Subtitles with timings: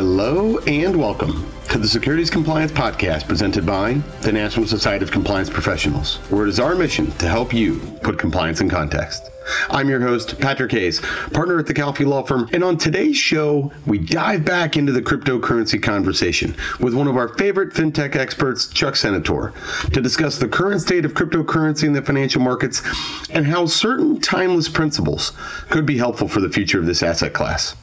[0.00, 5.50] Hello and welcome to the Securities Compliance Podcast presented by the National Society of Compliance
[5.50, 9.30] Professionals, where it is our mission to help you put compliance in context.
[9.68, 11.00] I'm your host, Patrick Hayes,
[11.34, 15.02] partner at the Calfee Law Firm, and on today's show, we dive back into the
[15.02, 19.52] cryptocurrency conversation with one of our favorite fintech experts, Chuck Senatore,
[19.92, 22.80] to discuss the current state of cryptocurrency in the financial markets
[23.28, 25.32] and how certain timeless principles
[25.68, 27.76] could be helpful for the future of this asset class.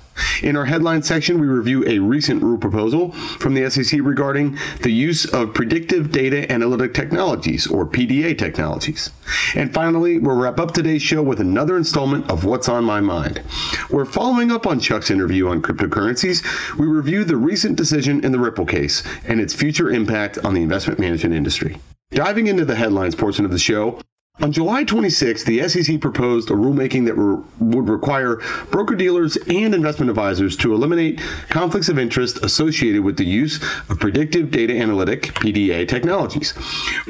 [0.44, 4.92] In our headline section, we review a recent rule proposal from the SEC regarding the
[4.92, 9.10] use of predictive data analytic technologies, or PDA technologies.
[9.56, 13.42] And finally, we'll wrap up today's show with another installment of What's on My Mind.
[13.90, 16.78] We're following up on Chuck's interview on cryptocurrencies.
[16.78, 20.62] We review the recent decision in the Ripple case and its future impact on the
[20.62, 21.80] investment management industry.
[22.12, 24.00] Diving into the headlines portion of the show,
[24.40, 28.36] on July 26, the SEC proposed a rulemaking that re- would require
[28.70, 34.00] broker dealers and investment advisors to eliminate conflicts of interest associated with the use of
[34.00, 36.54] predictive data analytic PDA technologies.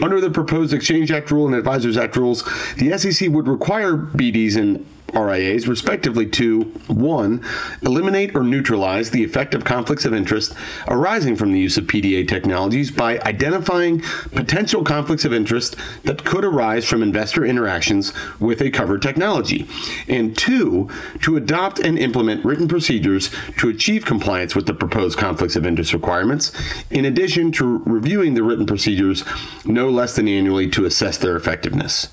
[0.02, 2.44] Under the proposed Exchange Act rule and Advisors Act rules,
[2.78, 7.45] the SEC would require BDs and RIAs, respectively, to 1.
[7.81, 10.53] Eliminate or neutralize the effect of conflicts of interest
[10.88, 16.44] arising from the use of PDA technologies by identifying potential conflicts of interest that could
[16.44, 19.67] arise from investor interactions with a covered technology.
[20.08, 20.89] And 2.
[21.21, 25.94] To adopt and implement written procedures to achieve compliance with the proposed conflicts of interest
[25.94, 26.52] requirements,
[26.89, 29.23] in addition to reviewing the written procedures
[29.66, 32.09] no less than annually to assess their effectiveness.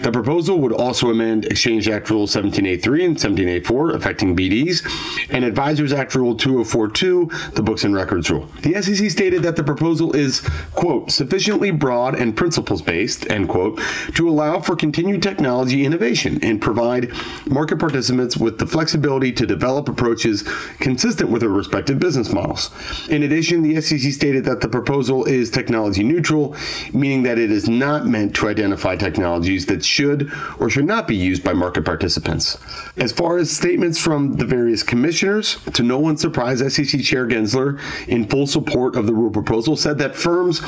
[0.00, 4.82] The proposal would also amend Exchange Act Rule 17a-3 and 17a-4, affecting BDs,
[5.30, 8.48] and Advisors Act Rule 2042, the Books and Records Rule.
[8.62, 10.40] The SEC stated that the proposal is,
[10.74, 13.80] quote, sufficiently broad and principles based, end quote,
[14.14, 17.12] to allow for continued technology innovation and provide
[17.46, 20.42] market participants with the flexibility to develop approaches
[20.78, 22.70] consistent with their respective business models.
[23.08, 26.56] In addition, the SEC stated that the proposal is technology neutral,
[26.92, 31.16] meaning that it is not meant to identify technologies that should or should not be
[31.16, 32.58] used by market participants.
[32.96, 37.80] As far as statements from the various commissioners, to no one's surprise, SEC Chair Gensler,
[38.08, 40.60] in full support of the rule proposal, said that firms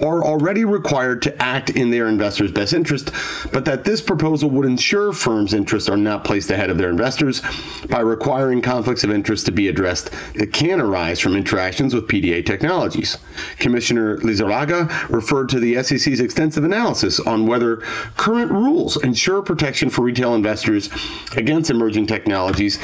[0.00, 3.10] are already required to act in their investors' best interest,
[3.52, 7.42] but that this proposal would ensure firms' interests are not placed ahead of their investors
[7.88, 12.44] by requiring conflicts of interest to be addressed that can arise from interactions with PDA
[12.44, 13.18] technologies.
[13.58, 17.76] Commissioner Lizarraga referred to the SEC's extensive analysis on whether
[18.16, 20.90] current rules ensure protection for retail investors
[21.36, 22.78] against emerging technologies,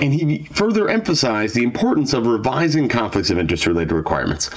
[0.00, 4.50] and he further emphasized the importance of revising conflicts of interest related requirements.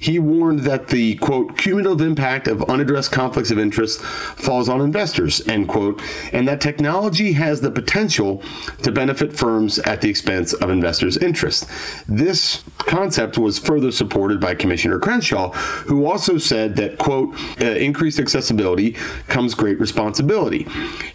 [0.00, 5.46] He warned that the quote cumulative impact of unaddressed conflicts of interest falls on investors
[5.48, 8.42] end quote, and that technology has the potential
[8.82, 11.66] to benefit firms at the expense of investors' interests.
[12.08, 18.18] This concept was further supported by Commissioner Crenshaw, who also said that quote uh, increased
[18.18, 18.92] accessibility
[19.28, 20.66] comes great responsibility,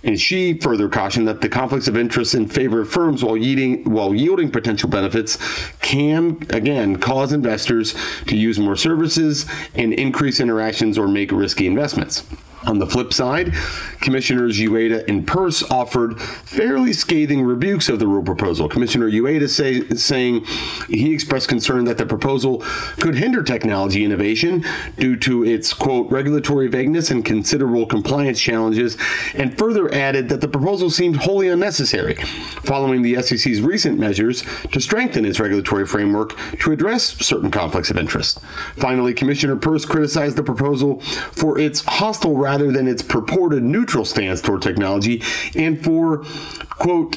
[0.04, 3.84] and she further cautioned that the conflicts of interest in favor of firms while yielding
[3.96, 5.38] while yielding potential benefits
[5.80, 7.96] can again cause investors
[8.28, 12.24] to use more services and increase interactions or make risky investments.
[12.66, 13.54] On the flip side,
[14.02, 18.68] Commissioners Uyeda and Peirce offered fairly scathing rebukes of the rule proposal.
[18.68, 20.46] Commissioner Uyeda say, saying
[20.90, 22.60] he expressed concern that the proposal
[22.98, 24.64] could hinder technology innovation
[24.98, 28.98] due to its, quote, regulatory vagueness and considerable compliance challenges,
[29.36, 32.16] and further added that the proposal seemed wholly unnecessary,
[32.64, 37.98] following the SEC's recent measures to strengthen its regulatory framework to address certain conflicts of
[37.98, 38.40] interest.
[38.76, 44.42] Finally, Commissioner Peirce criticized the proposal for its hostile rather than its purported neutral stance
[44.42, 45.22] toward technology
[45.56, 46.26] and for,
[46.72, 47.16] quote,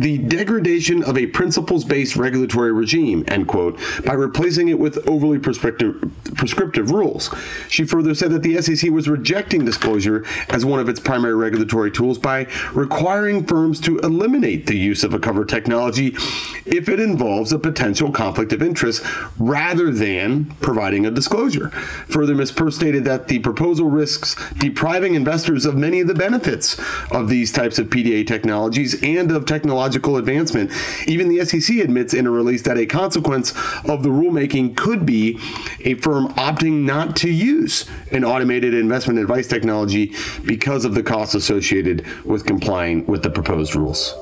[0.00, 6.10] the degradation of a principles-based regulatory regime, end quote, by replacing it with overly prescriptive,
[6.34, 7.32] prescriptive rules.
[7.68, 11.90] She further said that the SEC was rejecting disclosure as one of its primary regulatory
[11.90, 16.08] tools by requiring firms to eliminate the use of a cover technology
[16.66, 19.04] if it involves a potential conflict of interest
[19.38, 21.70] rather than providing a disclosure.
[22.08, 22.52] Further, Ms.
[22.52, 26.80] Peirce stated that the proposal risks depriving investors of many of the benefits
[27.12, 30.70] of these types of PDA technologies and of technology technological advancement.
[31.06, 33.50] Even the SEC admits in a release that a consequence
[33.88, 35.38] of the rulemaking could be
[35.80, 40.14] a firm opting not to use an automated investment advice technology
[40.44, 44.14] because of the costs associated with complying with the proposed rules.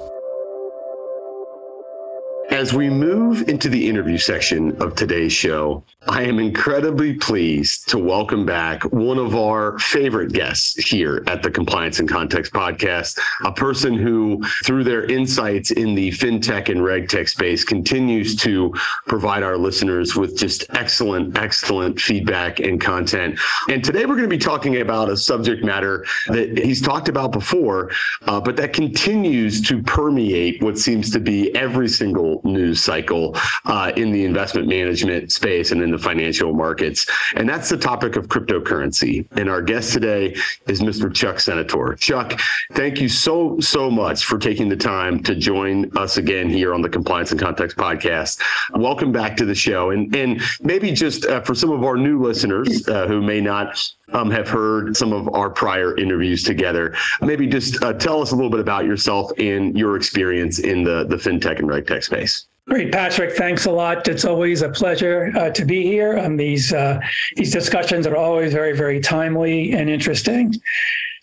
[2.52, 7.98] As we move into the interview section of today's show, I am incredibly pleased to
[7.98, 13.52] welcome back one of our favorite guests here at the Compliance in Context podcast, a
[13.52, 18.74] person who, through their insights in the fintech and regtech space, continues to
[19.06, 23.40] provide our listeners with just excellent, excellent feedback and content.
[23.70, 27.32] And today we're going to be talking about a subject matter that he's talked about
[27.32, 27.90] before,
[28.26, 33.92] uh, but that continues to permeate what seems to be every single news cycle uh,
[33.96, 37.06] in the investment management space and in the financial markets.
[37.36, 39.26] And that's the topic of cryptocurrency.
[39.32, 40.36] And our guest today
[40.66, 41.12] is Mr.
[41.12, 41.98] Chuck Senatore.
[41.98, 42.40] Chuck,
[42.72, 46.82] thank you so, so much for taking the time to join us again here on
[46.82, 48.40] the Compliance in Context podcast.
[48.74, 49.90] Welcome back to the show.
[49.90, 53.78] And, and maybe just uh, for some of our new listeners uh, who may not
[54.12, 56.94] um, have heard some of our prior interviews together.
[57.20, 61.04] Maybe just uh, tell us a little bit about yourself and your experience in the,
[61.04, 62.46] the fintech and regtech space.
[62.68, 63.36] Great, Patrick.
[63.36, 64.06] Thanks a lot.
[64.06, 66.16] It's always a pleasure uh, to be here.
[66.18, 67.00] Um, these uh,
[67.34, 70.54] these discussions are always very, very timely and interesting.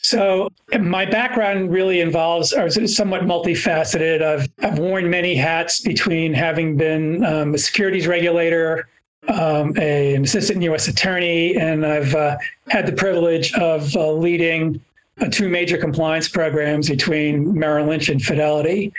[0.02, 0.50] So
[0.80, 4.22] my background really involves, or is somewhat multifaceted.
[4.22, 8.90] I've I've worn many hats between having been um, a securities regulator,
[9.28, 10.88] um, a, an assistant U.S.
[10.88, 12.38] attorney, and I've uh,
[12.70, 14.82] had the privilege of uh, leading
[15.20, 18.94] uh, two major compliance programs between Merrill Lynch and Fidelity.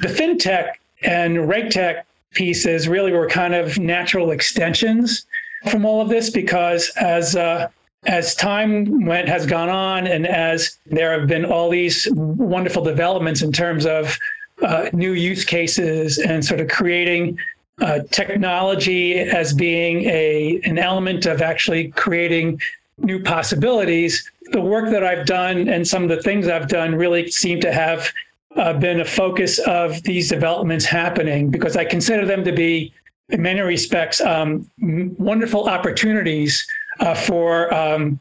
[0.00, 0.72] The fintech
[1.02, 5.26] and RegTech pieces really were kind of natural extensions
[5.70, 7.68] from all of this because as uh,
[8.06, 13.40] as time went has gone on and as there have been all these wonderful developments
[13.40, 14.18] in terms of
[14.62, 17.38] uh, new use cases and sort of creating
[17.80, 22.60] uh, technology as being a an element of actually creating
[22.98, 27.28] new possibilities the work that i've done and some of the things i've done really
[27.28, 28.12] seem to have
[28.56, 32.92] uh, been a focus of these developments happening because I consider them to be,
[33.30, 36.66] in many respects, um, wonderful opportunities
[37.00, 38.20] uh, for um,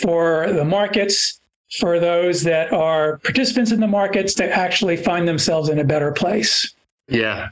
[0.00, 1.40] for the markets,
[1.78, 6.12] for those that are participants in the markets to actually find themselves in a better
[6.12, 6.72] place.
[7.08, 7.48] Yeah.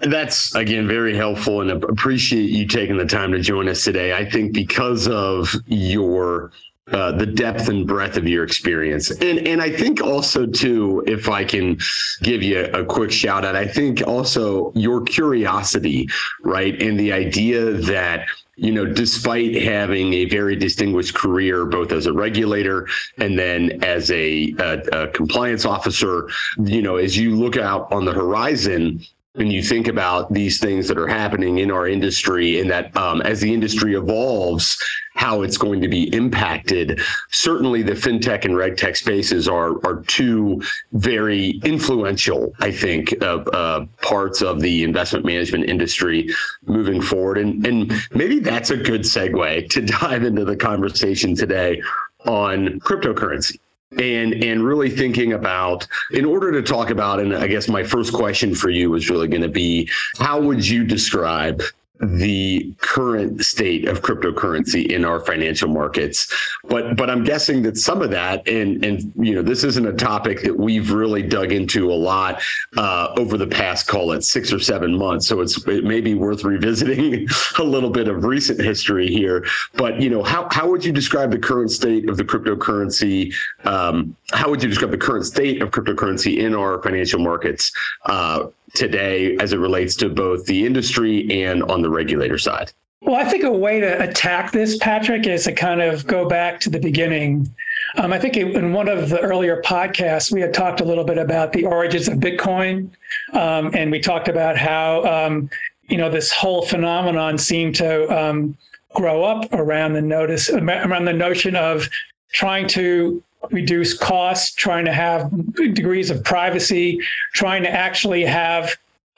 [0.00, 4.12] That's again very helpful and appreciate you taking the time to join us today.
[4.12, 6.52] I think because of your
[6.92, 9.10] uh, the depth and breadth of your experience.
[9.10, 11.78] And and I think also too, if I can
[12.22, 16.08] give you a quick shout out, I think also your curiosity,
[16.42, 16.80] right?
[16.80, 22.12] And the idea that you know, despite having a very distinguished career, both as a
[22.12, 26.28] regulator and then as a, a, a, compliance officer,
[26.64, 29.00] you know, as you look out on the horizon,
[29.40, 33.20] and you think about these things that are happening in our industry and that um,
[33.22, 34.82] as the industry evolves
[35.14, 37.00] how it's going to be impacted
[37.30, 40.62] certainly the fintech and regtech spaces are are two
[40.92, 46.28] very influential i think uh, uh, parts of the investment management industry
[46.66, 47.38] moving forward.
[47.38, 51.82] And and maybe that's a good segue to dive into the conversation today
[52.26, 53.58] on cryptocurrency
[53.98, 58.12] and and really thinking about in order to talk about and i guess my first
[58.12, 61.62] question for you is really going to be how would you describe
[62.00, 66.32] the current state of cryptocurrency in our financial markets.
[66.68, 69.92] But but I'm guessing that some of that, and and you know, this isn't a
[69.92, 72.40] topic that we've really dug into a lot
[72.76, 75.26] uh, over the past, call it six or seven months.
[75.26, 77.26] So it's it may be worth revisiting
[77.58, 79.44] a little bit of recent history here.
[79.74, 83.34] But you know, how how would you describe the current state of the cryptocurrency?
[83.64, 87.72] Um, how would you describe the current state of cryptocurrency in our financial markets?
[88.04, 92.72] Uh, today as it relates to both the industry and on the regulator side?
[93.00, 96.58] Well, I think a way to attack this, Patrick, is to kind of go back
[96.60, 97.48] to the beginning.
[97.96, 101.16] Um, I think in one of the earlier podcasts, we had talked a little bit
[101.16, 102.90] about the origins of Bitcoin.
[103.32, 105.48] Um, and we talked about how, um,
[105.88, 108.56] you know, this whole phenomenon seemed to um,
[108.94, 111.88] grow up around the notice, around the notion of
[112.32, 115.30] trying to reduce costs, trying to have
[115.74, 117.00] degrees of privacy,
[117.34, 118.76] trying to actually have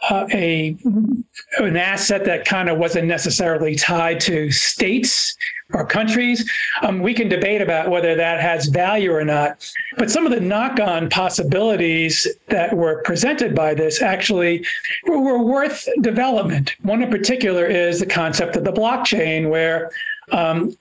[0.09, 0.77] uh, a
[1.59, 5.37] an asset that kind of wasn't necessarily tied to states
[5.75, 6.50] or countries.
[6.83, 9.71] Um, we can debate about whether that has value or not.
[9.99, 14.65] But some of the knock-on possibilities that were presented by this actually
[15.07, 16.75] were, worth development.
[16.83, 19.91] One in particular is the concept of the blockchain, where
[20.33, 20.77] um,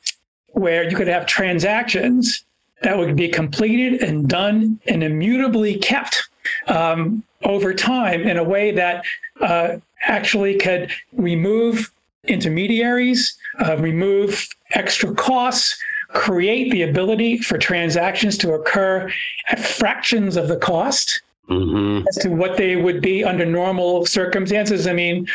[0.54, 2.46] where you could have transactions
[2.82, 6.30] that would be completed and done and immutably kept
[6.68, 9.04] um, over time in a way that
[9.42, 11.92] uh, actually could remove
[12.26, 15.78] intermediaries, uh, remove extra costs,
[16.10, 19.12] create the ability for transactions to occur
[19.50, 21.22] at fractions of the cost.
[21.50, 22.08] mm-hmm.
[22.08, 24.88] as to what they would be under normal circumstances.
[24.88, 25.28] I mean,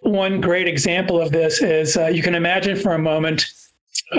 [0.00, 3.52] one great example of this is uh, you can imagine for a moment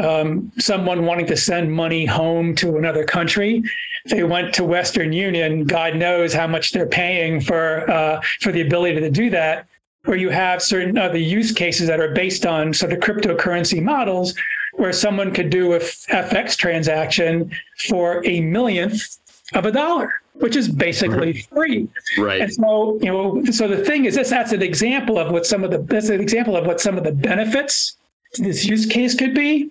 [0.01, 3.63] um, someone wanting to send money home to another country.
[4.05, 5.65] They went to Western Union.
[5.65, 9.67] God knows how much they're paying for uh, for the ability to do that.
[10.05, 14.33] Where you have certain other use cases that are based on sort of cryptocurrency models,
[14.73, 17.51] where someone could do a FX transaction
[17.87, 19.17] for a millionth
[19.53, 21.87] of a dollar which is basically free.
[22.17, 22.41] Right.
[22.41, 25.63] And so, you know, so the thing is this that's an example of what some
[25.63, 27.95] of the that's an example of what some of the benefits
[28.37, 29.69] this use case could be.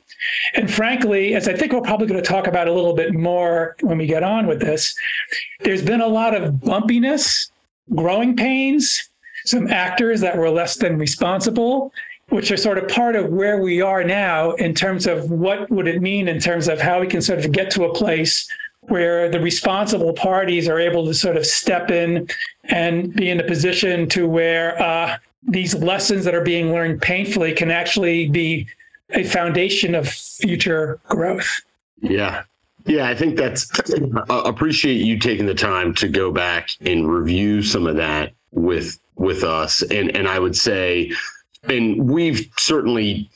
[0.54, 3.76] And frankly, as I think we're probably going to talk about a little bit more
[3.80, 4.94] when we get on with this,
[5.60, 7.50] there's been a lot of bumpiness,
[7.94, 9.10] growing pains,
[9.44, 11.92] some actors that were less than responsible,
[12.28, 15.88] which are sort of part of where we are now in terms of what would
[15.88, 18.48] it mean in terms of how we can sort of get to a place
[18.82, 22.28] where the responsible parties are able to sort of step in
[22.64, 27.52] and be in a position to where uh, these lessons that are being learned painfully
[27.52, 28.66] can actually be
[29.10, 31.62] a foundation of future growth.
[32.00, 32.44] Yeah.
[32.84, 37.62] Yeah, I think that's uh, appreciate you taking the time to go back and review
[37.62, 41.12] some of that with with us and and I would say
[41.64, 43.30] and we've certainly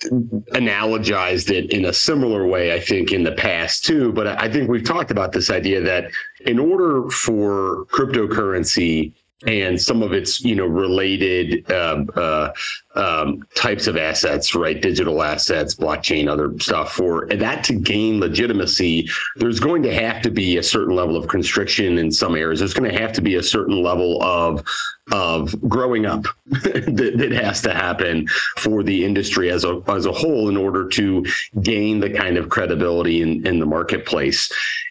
[0.52, 4.12] analogized it in a similar way, I think, in the past too.
[4.12, 6.10] But I think we've talked about this idea that
[6.40, 9.12] in order for cryptocurrency
[9.46, 12.52] and some of its you know related uh, uh,
[12.96, 14.80] um, types of assets, right?
[14.80, 16.92] Digital assets, blockchain, other stuff.
[16.92, 21.28] For that to gain legitimacy, there's going to have to be a certain level of
[21.28, 22.60] constriction in some areas.
[22.60, 24.64] There's going to have to be a certain level of
[25.12, 28.26] of growing up that, that, has to happen
[28.56, 31.24] for the industry as a as a whole in order to
[31.62, 34.50] gain the kind of credibility in, in the marketplace.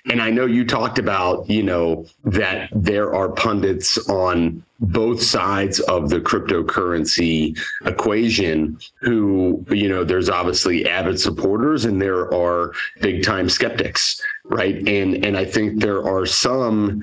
[0.10, 5.80] And I know you talked about, you know, that there are pundits on both sides
[5.82, 13.24] of the cryptocurrency equation who, you know, there's obviously avid supporters and there are big
[13.24, 14.76] time skeptics, right?
[14.88, 17.02] And and I think there are some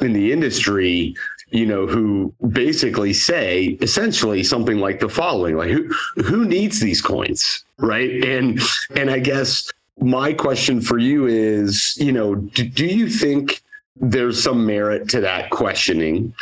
[0.00, 1.14] in the industry
[1.52, 5.86] you know, who basically say essentially something like the following: like, who
[6.24, 8.24] who needs these coins, right?
[8.24, 8.58] And
[8.96, 13.62] and I guess my question for you is, you know, do, do you think
[13.96, 16.34] there's some merit to that questioning?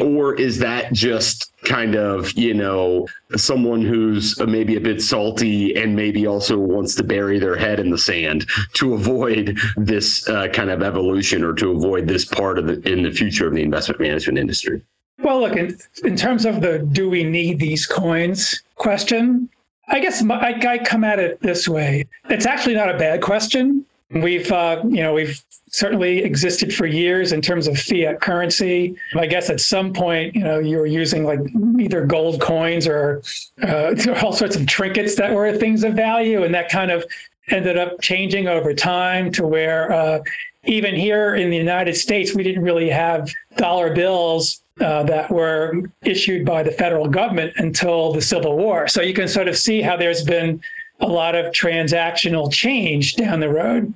[0.00, 5.96] Or is that just kind of you know someone who's maybe a bit salty and
[5.96, 10.70] maybe also wants to bury their head in the sand to avoid this uh, kind
[10.70, 14.00] of evolution or to avoid this part of the in the future of the investment
[14.00, 14.82] management industry?
[15.18, 19.48] Well look in, in terms of the do we need these coins question
[19.88, 22.06] i guess my, I, I come at it this way.
[22.28, 23.84] It's actually not a bad question
[24.14, 25.42] We've, uh, you know, we've
[25.74, 28.96] certainly existed for years in terms of fiat currency.
[29.16, 31.40] I guess at some point, you know, you were using like
[31.80, 33.22] either gold coins or
[33.62, 37.04] uh, all sorts of trinkets that were things of value, and that kind of
[37.48, 40.20] ended up changing over time to where uh,
[40.66, 45.82] even here in the United States, we didn't really have dollar bills uh, that were
[46.02, 48.88] issued by the federal government until the Civil War.
[48.88, 50.60] So you can sort of see how there's been
[51.00, 53.92] a lot of transactional change down the road.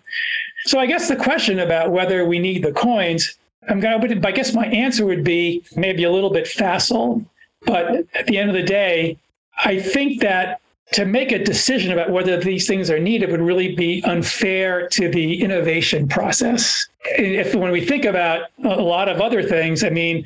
[0.65, 3.39] So I guess the question about whether we need the coins,
[3.69, 7.25] I'm going to, I guess my answer would be maybe a little bit facile.
[7.67, 9.19] But at the end of the day,
[9.65, 10.61] I think that
[10.93, 15.11] to make a decision about whether these things are needed would really be unfair to
[15.11, 16.89] the innovation process.
[17.05, 20.25] If when we think about a lot of other things, I mean,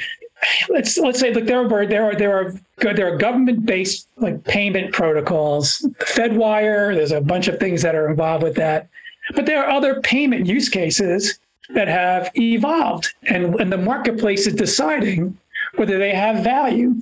[0.69, 4.43] let's let's say like there are there are there are there are government based like
[4.45, 6.95] payment protocols, FedWire.
[6.95, 8.89] There's a bunch of things that are involved with that,
[9.35, 11.39] but there are other payment use cases
[11.75, 15.37] that have evolved, and and the marketplace is deciding
[15.77, 16.95] whether they have value.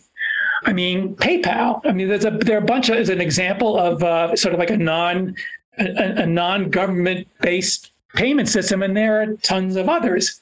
[0.65, 1.81] I mean, PayPal.
[1.85, 4.55] I mean, there's a there are a bunch of as an example of uh, sort
[4.55, 5.35] of like a non
[5.79, 10.41] a, a non government based payment system, and there are tons of others.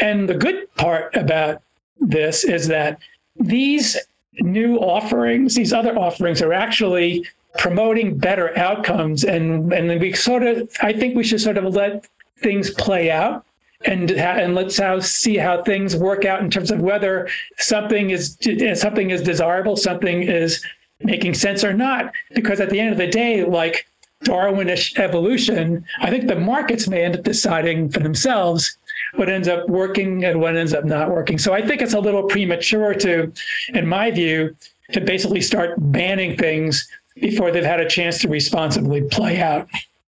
[0.00, 1.62] And the good part about
[2.00, 2.98] this is that
[3.36, 3.96] these
[4.40, 7.26] new offerings, these other offerings, are actually
[7.58, 12.06] promoting better outcomes, and and we sort of, I think we should sort of let
[12.38, 13.44] things play out.
[13.86, 18.38] And, and let's how, see how things work out in terms of whether something is
[18.74, 20.64] something is desirable, something is
[21.02, 22.10] making sense or not.
[22.34, 23.86] Because at the end of the day, like
[24.22, 28.78] Darwinish evolution, I think the markets may end up deciding for themselves
[29.16, 31.38] what ends up working and what ends up not working.
[31.38, 33.32] So I think it's a little premature to,
[33.68, 34.56] in my view,
[34.92, 39.68] to basically start banning things before they've had a chance to responsibly play out.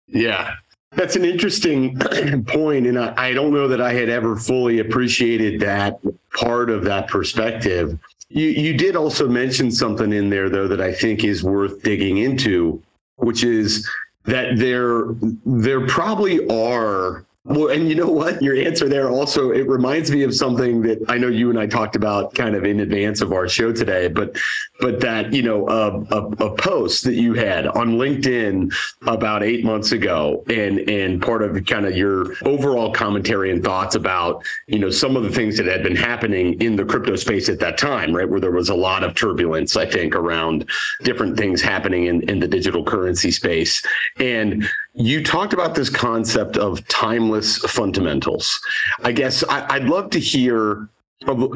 [0.08, 0.54] Yeah.
[0.92, 1.98] That's an interesting
[2.46, 5.98] point, and I, I don't know that I had ever fully appreciated that
[6.34, 7.98] part of that perspective.
[8.28, 12.18] You you did also mention something in there though that I think is worth digging
[12.18, 12.82] into,
[13.16, 13.88] which is
[14.24, 15.06] that there
[15.44, 18.40] there probably are well, and you know what?
[18.40, 21.66] Your answer there also it reminds me of something that I know you and I
[21.66, 24.34] talked about kind of in advance of our show today, but
[24.80, 28.74] but that you know a, a, a post that you had on LinkedIn
[29.06, 33.94] about eight months ago, and and part of kind of your overall commentary and thoughts
[33.94, 37.50] about you know some of the things that had been happening in the crypto space
[37.50, 40.64] at that time, right, where there was a lot of turbulence, I think, around
[41.02, 43.84] different things happening in in the digital currency space,
[44.16, 48.60] and you talked about this concept of timeless fundamentals.
[49.02, 50.88] I guess I, would love to hear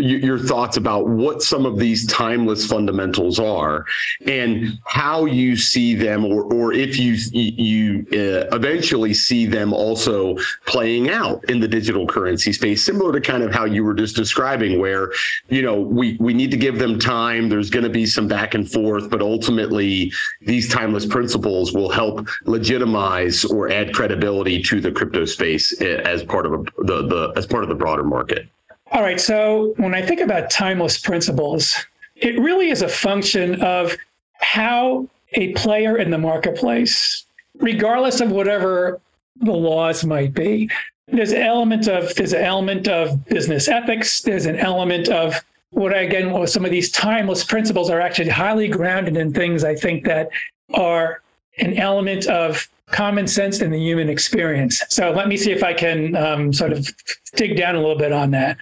[0.00, 3.84] your thoughts about what some of these timeless fundamentals are
[4.26, 10.36] and how you see them or or if you you uh, eventually see them also
[10.66, 14.16] playing out in the digital currency space similar to kind of how you were just
[14.16, 15.12] describing where
[15.48, 17.48] you know we we need to give them time.
[17.48, 22.26] There's going to be some back and forth but ultimately these timeless principles will help
[22.44, 27.32] legitimize or add credibility to the crypto space uh, as part of a, the the
[27.36, 28.48] as part of the broader market
[28.92, 29.20] all right.
[29.20, 31.76] So when I think about timeless principles,
[32.16, 33.96] it really is a function of
[34.40, 37.26] how a player in the marketplace,
[37.56, 39.00] regardless of whatever
[39.40, 40.70] the laws might be,
[41.08, 44.20] there's an element of there's an element of business ethics.
[44.20, 48.68] There's an element of what I, again, some of these timeless principles are actually highly
[48.68, 50.30] grounded in things I think that
[50.74, 51.22] are
[51.58, 54.82] an element of common sense in the human experience.
[54.88, 56.88] So let me see if I can um, sort of
[57.36, 58.56] dig down a little bit on that.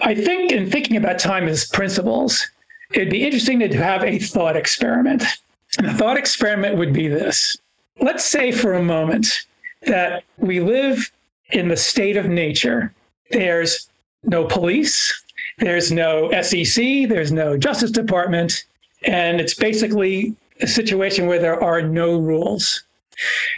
[0.00, 2.48] I think in thinking about timeless principles,
[2.92, 5.22] it'd be interesting to have a thought experiment.
[5.78, 7.56] And the thought experiment would be this.
[8.00, 9.46] Let's say for a moment
[9.82, 11.10] that we live
[11.50, 12.92] in the state of nature.
[13.30, 13.88] There's
[14.24, 15.22] no police,
[15.58, 18.64] there's no SEC, there's no Justice Department,
[19.04, 22.84] and it's basically a situation where there are no rules.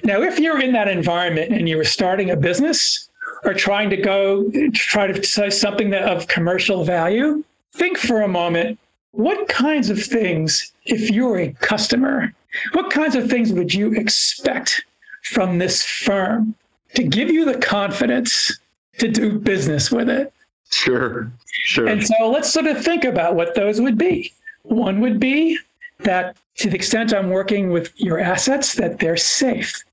[0.02, 3.08] Now, if you're in that environment and you were starting a business,
[3.44, 8.22] are trying to go to try to say something that of commercial value, think for
[8.22, 8.78] a moment
[9.12, 12.34] what kinds of things, if you're a customer,
[12.72, 14.84] what kinds of things would you expect
[15.22, 16.54] from this firm
[16.94, 18.58] to give you the confidence
[18.98, 20.32] to do business with it?
[20.70, 21.86] Sure, sure.
[21.86, 24.32] And so let's sort of think about what those would be.
[24.62, 25.58] One would be
[26.00, 29.84] that to the extent I'm working with your assets, that they're safe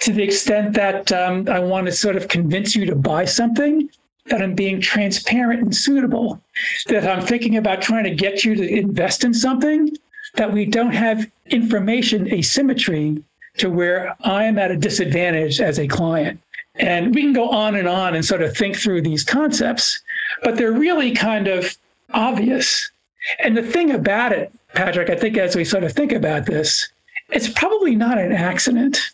[0.00, 3.88] to the extent that um, I want to sort of convince you to buy something,
[4.26, 6.40] that I'm being transparent and suitable,
[6.86, 9.96] that I'm thinking about trying to get you to invest in something,
[10.34, 13.22] that we don't have information asymmetry
[13.56, 16.40] to where I am at a disadvantage as a client.
[16.76, 20.00] And we can go on and on and sort of think through these concepts,
[20.42, 21.76] but they're really kind of
[22.12, 22.90] obvious.
[23.40, 26.88] And the thing about it, Patrick, I think as we sort of think about this,
[27.30, 29.10] it's probably not an accident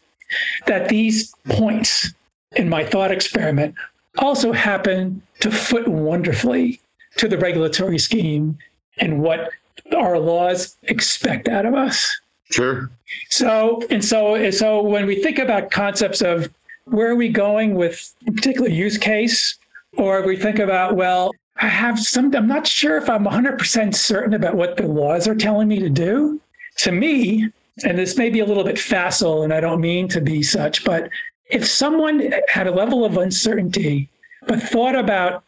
[0.66, 2.12] that these points
[2.56, 3.74] in my thought experiment
[4.18, 6.80] also happen to foot wonderfully
[7.16, 8.58] to the regulatory scheme
[8.98, 9.50] and what
[9.96, 12.20] our laws expect out of us.
[12.50, 12.90] Sure.
[13.30, 16.52] So and so and so when we think about concepts of
[16.84, 19.56] where are we going with a particular use case,
[19.96, 22.34] or we think about well, I have some.
[22.34, 25.88] I'm not sure if I'm 100% certain about what the laws are telling me to
[25.88, 26.40] do.
[26.78, 27.50] To me,
[27.82, 30.84] and this may be a little bit facile, and I don't mean to be such,
[30.84, 31.10] but
[31.50, 34.08] if someone had a level of uncertainty,
[34.46, 35.42] but thought about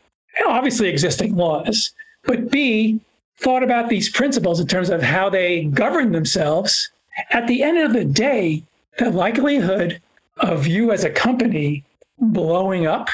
[0.46, 1.92] obviously existing laws,
[2.24, 3.00] but B,
[3.38, 6.90] thought about these principles in terms of how they govern themselves,
[7.30, 8.62] at the end of the day,
[8.98, 10.00] the likelihood
[10.38, 11.84] of you as a company
[12.18, 13.08] blowing up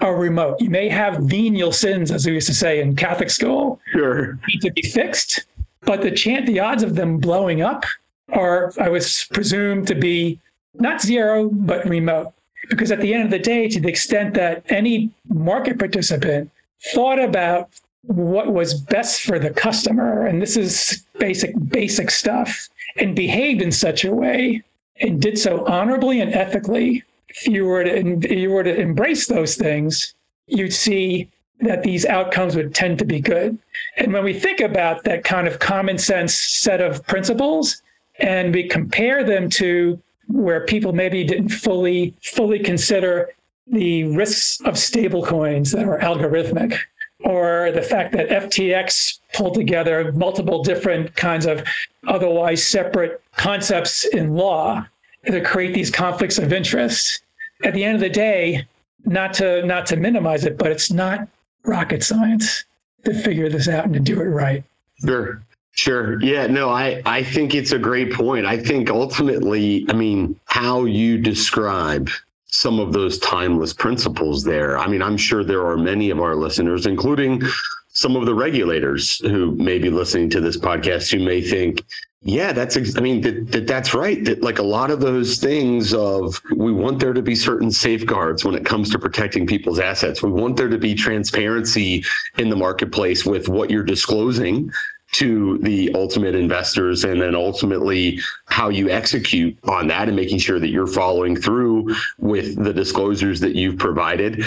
[0.00, 0.60] are remote.
[0.60, 4.38] You may have venial sins, as we used to say in Catholic school, sure.
[4.48, 5.46] need to be fixed,
[5.82, 7.84] but the chance, the odds of them blowing up
[8.32, 10.40] are, I was presumed to be
[10.74, 12.32] not zero, but remote.
[12.68, 16.50] Because at the end of the day, to the extent that any market participant
[16.92, 17.70] thought about
[18.02, 23.72] what was best for the customer, and this is basic, basic stuff, and behaved in
[23.72, 24.62] such a way
[25.00, 29.26] and did so honorably and ethically, if you were to, if you were to embrace
[29.26, 30.14] those things,
[30.46, 31.28] you'd see
[31.60, 33.58] that these outcomes would tend to be good.
[33.96, 37.82] And when we think about that kind of common sense set of principles,
[38.18, 43.30] and we compare them to where people maybe didn't fully fully consider
[43.66, 46.78] the risks of stablecoins that are algorithmic
[47.24, 51.64] or the fact that FTX pulled together multiple different kinds of
[52.06, 54.86] otherwise separate concepts in law
[55.26, 57.22] to create these conflicts of interest.
[57.64, 58.66] at the end of the day,
[59.06, 61.26] not to not to minimize it, but it's not
[61.64, 62.64] rocket science
[63.04, 64.62] to figure this out and to do it right.
[65.04, 65.42] Sure.
[65.76, 66.20] Sure.
[66.22, 68.46] Yeah, no, I, I think it's a great point.
[68.46, 72.08] I think ultimately, I mean, how you describe
[72.46, 74.78] some of those timeless principles there.
[74.78, 77.42] I mean, I'm sure there are many of our listeners, including
[77.88, 81.84] some of the regulators who may be listening to this podcast who may think,
[82.22, 84.24] yeah, that's, I mean, that, that that's right.
[84.24, 88.46] That like a lot of those things of we want there to be certain safeguards
[88.46, 90.22] when it comes to protecting people's assets.
[90.22, 92.02] We want there to be transparency
[92.38, 94.72] in the marketplace with what you're disclosing
[95.16, 100.60] to the ultimate investors and then ultimately how you execute on that and making sure
[100.60, 104.44] that you're following through with the disclosures that you've provided.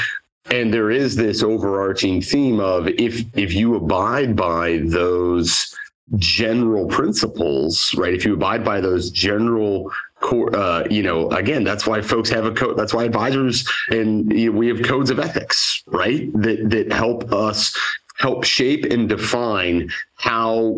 [0.52, 5.76] And there is this overarching theme of if if you abide by those
[6.18, 8.14] general principles right?
[8.14, 12.46] If you abide by those general core uh, you know again that's why folks have
[12.46, 16.32] a code that's why advisors and you know, we have codes of ethics right?
[16.34, 17.76] That that help us
[18.20, 20.76] help shape and define how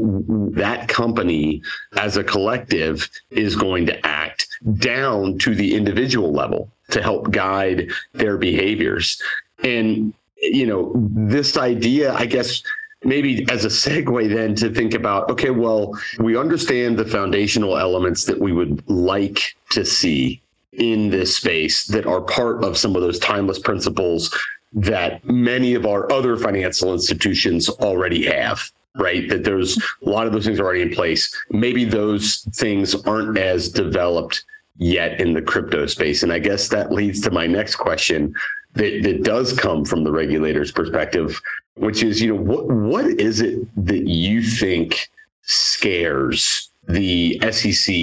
[0.51, 1.61] that company
[1.97, 7.89] as a collective is going to act down to the individual level to help guide
[8.13, 9.21] their behaviors.
[9.63, 12.61] And, you know, this idea, I guess,
[13.03, 18.25] maybe as a segue then to think about okay, well, we understand the foundational elements
[18.25, 20.39] that we would like to see
[20.73, 24.31] in this space that are part of some of those timeless principles
[24.73, 29.29] that many of our other financial institutions already have right?
[29.29, 31.33] That there's a lot of those things are already in place.
[31.49, 34.43] Maybe those things aren't as developed
[34.77, 36.23] yet in the crypto space.
[36.23, 38.33] And i guess that leads to my next question
[38.73, 41.39] that, that does come from the regulator's perspective
[41.75, 45.09] which is you know what what is it that you think
[45.43, 47.93] scares the SEC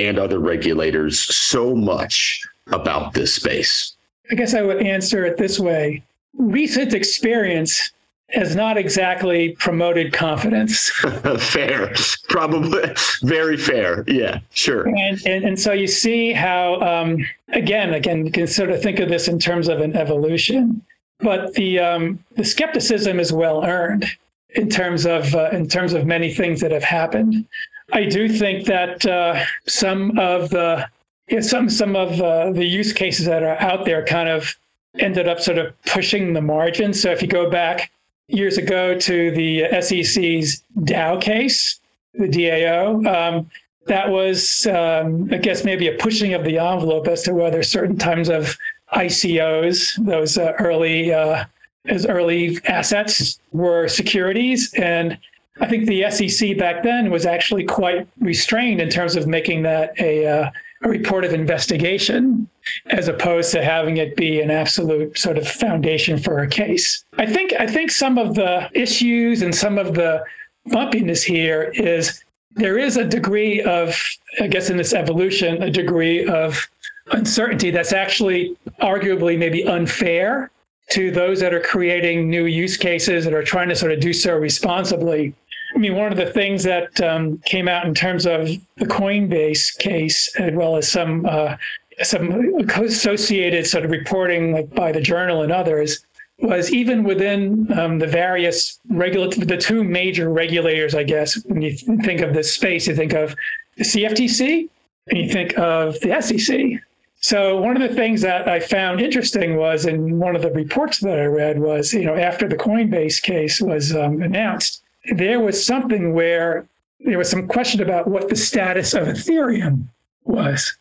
[0.00, 3.93] and other regulators so much about this space
[4.30, 6.02] I guess I would answer it this way.
[6.36, 7.92] Recent experience
[8.30, 10.90] has not exactly promoted confidence.
[11.38, 11.94] fair,
[12.28, 12.82] probably
[13.22, 14.04] very fair.
[14.06, 14.88] Yeah, sure.
[14.88, 18.98] And and, and so you see how um, again, again, you can sort of think
[18.98, 20.82] of this in terms of an evolution,
[21.20, 24.06] but the um, the skepticism is well earned
[24.54, 27.46] in terms of uh, in terms of many things that have happened.
[27.92, 30.88] I do think that uh, some of the
[31.28, 34.54] yeah, some some of uh, the use cases that are out there kind of
[34.98, 36.92] ended up sort of pushing the margin.
[36.92, 37.90] So if you go back
[38.28, 41.80] years ago to the SEC's DAO case,
[42.14, 43.50] the DAO, um,
[43.86, 47.98] that was, um, I guess, maybe a pushing of the envelope as to whether certain
[47.98, 48.56] types of
[48.94, 51.44] ICOs, those uh, early uh,
[51.86, 55.18] as early assets, were securities, and
[55.60, 59.98] I think the SEC back then was actually quite restrained in terms of making that
[60.00, 60.50] a uh,
[60.84, 62.48] a report of investigation
[62.90, 67.04] as opposed to having it be an absolute sort of foundation for a case.
[67.18, 70.22] I think I think some of the issues and some of the
[70.68, 73.98] bumpiness here is there is a degree of
[74.40, 76.68] I guess in this evolution a degree of
[77.12, 80.50] uncertainty that's actually arguably maybe unfair
[80.90, 84.12] to those that are creating new use cases that are trying to sort of do
[84.12, 85.34] so responsibly
[85.74, 89.76] I mean, one of the things that um, came out in terms of the Coinbase
[89.78, 91.56] case, as well as some uh,
[92.02, 96.04] some associated sort of reporting, like by the Journal and others,
[96.40, 101.76] was even within um, the various regulatory, the two major regulators, I guess, when you
[101.76, 103.36] think of this space, you think of
[103.76, 104.68] the CFTC
[105.08, 106.80] and you think of the SEC.
[107.20, 110.98] So one of the things that I found interesting was in one of the reports
[111.00, 115.64] that I read was, you know, after the Coinbase case was um, announced, there was
[115.64, 116.66] something where
[117.00, 119.88] there was some question about what the status of Ethereum
[120.24, 120.76] was.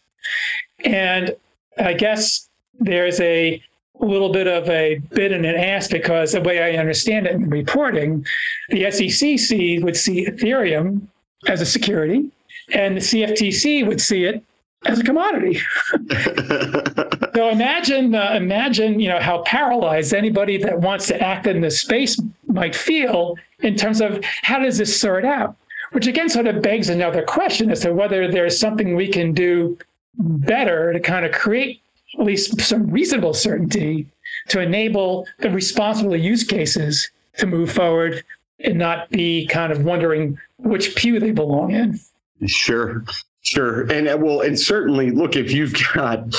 [0.86, 1.36] And
[1.78, 2.48] I guess
[2.80, 3.62] there's a
[4.00, 7.50] little bit of a bit and an ask because the way I understand it in
[7.50, 8.26] reporting,
[8.70, 11.08] the SEC would see Ethereum
[11.48, 12.30] as a security,
[12.74, 14.44] and the CFTC would see it
[14.86, 15.60] as a commodity.
[17.36, 21.80] so imagine, uh, imagine, you know, how paralyzed anybody that wants to act in this
[21.82, 22.20] space
[22.54, 25.56] might feel in terms of how does this sort out?
[25.92, 29.78] Which again sort of begs another question as to whether there's something we can do
[30.18, 31.82] better to kind of create
[32.18, 34.08] at least some reasonable certainty
[34.50, 38.24] to enable the responsible use cases to move forward
[38.60, 42.00] and not be kind of wondering which pew they belong in.
[42.48, 43.04] Sure.
[43.42, 43.82] Sure.
[43.92, 46.34] And uh, well, and certainly, look, if you've got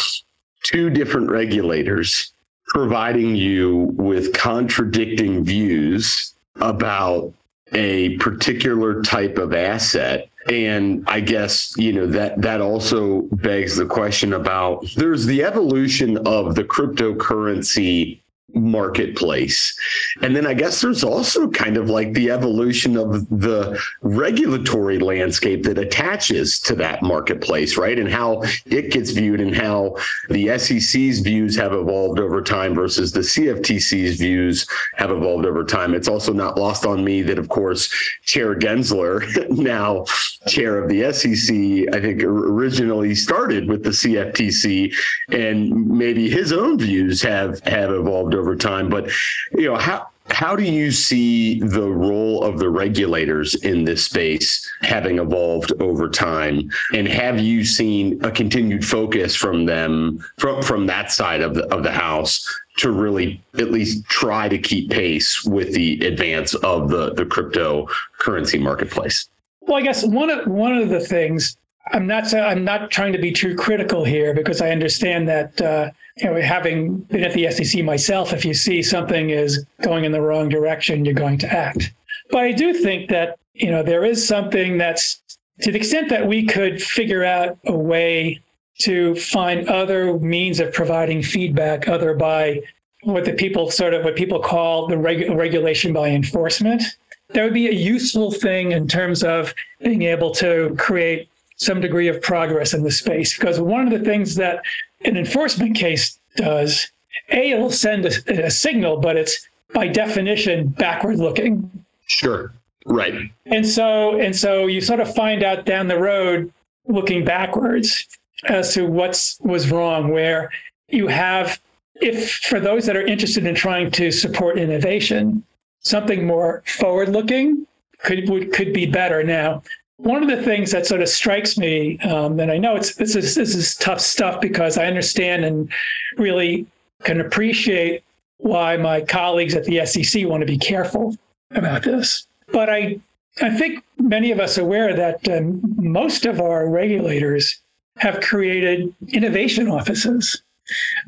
[0.63, 2.33] two different regulators
[2.67, 7.33] providing you with contradicting views about
[7.73, 10.29] a particular type of asset.
[10.49, 16.19] And i guess you know that that also begs the question about there's the evolution
[16.27, 18.21] of the cryptocurrency
[18.55, 19.77] marketplace.
[20.23, 25.65] And then I guess there's also kind of like the evolution of the regulatory landscape
[25.65, 27.99] that attaches to that marketplace, right?
[27.99, 29.97] And how it gets viewed and how
[30.29, 35.95] the SEC's views have evolved over time versus the CFTC's views have evolved over time.
[35.95, 37.89] It's also not lost on me that, of course,
[38.25, 39.25] Chair Gensler,
[39.59, 40.05] now
[40.47, 44.95] chair of the SEC, I think originally started with the CFTC,
[45.31, 48.91] and maybe his own views have have evolved over over time.
[48.91, 49.11] But
[49.53, 54.69] you know how how do you see the role of the regulators in this space
[54.81, 60.87] having evolved over time and have you seen a continued focus from them from from
[60.87, 65.45] that side of the of the house to really at least try to keep pace
[65.45, 69.29] with the advance of the the cryptocurrency marketplace
[69.61, 71.59] well i guess one of one of the things
[71.93, 75.91] i'm not i'm not trying to be too critical here because i understand that uh,
[76.17, 80.13] you know, having been at the SEC myself, if you see something is going in
[80.13, 81.93] the wrong direction, you're going to act.
[82.31, 85.21] But I do think that, you know, there is something that's
[85.61, 88.41] to the extent that we could figure out a way
[88.81, 92.61] to find other means of providing feedback other by
[93.03, 96.83] what the people sort of what people call the reg- regulation by enforcement
[97.29, 101.29] that would be a useful thing in terms of being able to create
[101.65, 104.63] some degree of progress in the space because one of the things that
[105.05, 106.91] an enforcement case does,
[107.31, 111.71] A, it'll send a, a signal, but it's by definition backward looking.
[112.07, 112.53] Sure.
[112.87, 113.15] Right.
[113.47, 116.53] And so and so you sort of find out down the road
[116.87, 118.07] looking backwards
[118.47, 120.51] as to what's was wrong where
[120.89, 121.61] you have
[121.97, 125.43] if for those that are interested in trying to support innovation
[125.81, 127.67] something more forward looking
[128.03, 129.63] could would, could be better now
[129.99, 133.15] one of the things that sort of strikes me, um, and I know it's this
[133.15, 135.71] is this is tough stuff because I understand and
[136.17, 136.67] really
[137.05, 138.03] can appreciate
[138.39, 141.17] why my colleagues at the SEC want to be careful
[141.53, 142.27] about this.
[142.53, 143.01] But I
[143.41, 147.61] I think many of us are aware that um, most of our regulators
[147.99, 150.43] have created innovation offices.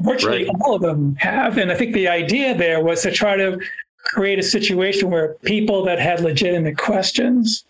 [0.01, 0.57] Virtually right.
[0.61, 3.59] all of them have, and I think the idea there was to try to
[4.05, 7.65] create a situation where people that had legitimate questions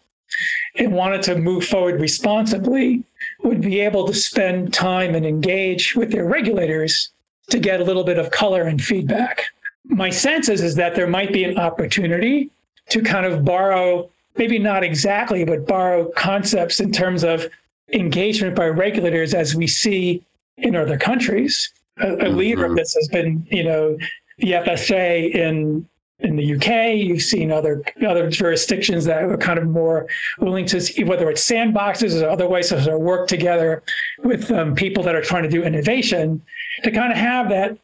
[0.79, 3.03] and wanted to move forward responsibly
[3.43, 7.11] would be able to spend time and engage with their regulators
[7.51, 9.45] to get a little bit of color and feedback.
[9.85, 12.51] My sense is, is that there might be an opportunity
[12.89, 17.47] to kind of borrow, maybe not exactly, but borrow concepts in terms of
[17.93, 20.25] engagement by regulators as we see
[20.59, 21.73] in other countries.
[21.99, 22.79] A, a leader of mm-hmm.
[22.79, 23.97] this has been, you know,
[24.39, 25.89] the FSA in
[26.21, 26.97] in the UK.
[26.97, 30.07] You've seen other other jurisdictions that are kind of more
[30.39, 33.83] willing to see whether it's sandboxes or other ways to sort of work together
[34.25, 36.43] with um, people that are trying to do innovation
[36.83, 37.77] to kind of have that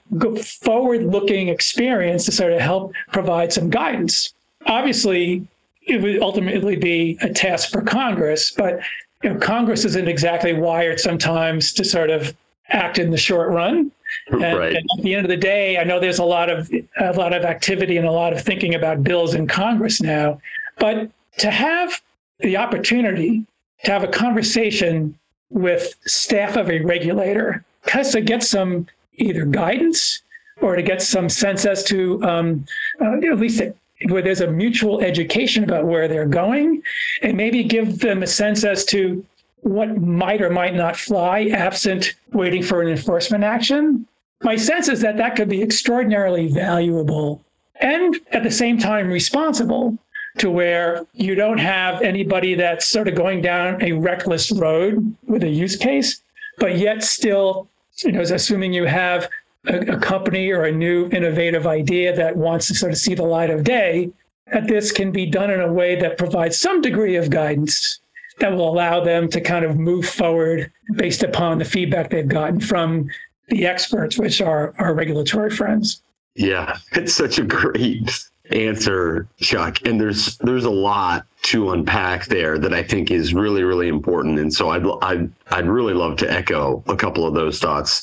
[0.63, 4.33] forward-looking experience to sort of help provide some guidance.
[4.67, 5.47] Obviously,
[5.87, 8.81] it would ultimately be a task for Congress, but
[9.23, 12.35] you know, Congress isn't exactly wired sometimes to sort of
[12.69, 13.91] act in the short run.
[14.31, 14.77] And, right.
[14.77, 17.33] and, at the end of the day, I know there's a lot of a lot
[17.33, 20.41] of activity and a lot of thinking about bills in Congress now,
[20.79, 22.01] but to have
[22.41, 23.45] the opportunity
[23.85, 25.19] to have a conversation
[25.51, 30.23] with staff of a regulator, because to get some either guidance
[30.61, 32.65] or to get some sense as to um,
[33.01, 33.61] uh, at least
[34.09, 36.83] where there's a mutual education about where they're going,
[37.23, 39.25] and maybe give them a sense as to
[39.63, 44.07] what might or might not fly absent waiting for an enforcement action.
[44.43, 47.45] My sense is that that could be extraordinarily valuable
[47.81, 49.97] and at the same time responsible
[50.39, 55.43] to where you don't have anybody that's sort of going down a reckless road with
[55.43, 56.23] a use case,
[56.59, 57.69] but yet still,
[58.03, 59.29] you know, assuming you have
[59.67, 63.23] a, a company or a new innovative idea that wants to sort of see the
[63.23, 64.11] light of day,
[64.53, 68.01] that this can be done in a way that provides some degree of guidance
[68.39, 72.61] that will allow them to kind of move forward based upon the feedback they've gotten
[72.61, 73.09] from
[73.49, 76.03] the experts, which are our regulatory friends.
[76.35, 78.11] Yeah, it's such a great
[78.51, 79.87] answer, Chuck.
[79.87, 84.39] And there's there's a lot to unpack there that I think is really really important.
[84.39, 88.03] And so I'd I'd I'd really love to echo a couple of those thoughts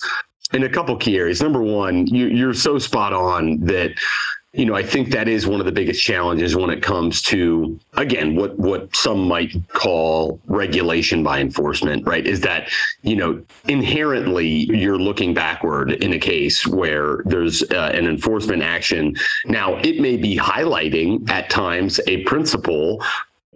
[0.54, 1.42] in a couple key areas.
[1.42, 3.92] Number one, you, you're so spot on that
[4.54, 7.80] you know, I think that is one of the biggest challenges when it comes to,
[7.94, 12.26] again, what what some might call regulation by enforcement, right?
[12.26, 12.68] Is that,
[13.04, 19.16] you know, inherently you're looking backward in a case where there's uh, an enforcement action.
[19.46, 23.04] Now, it may be highlighting at times a principle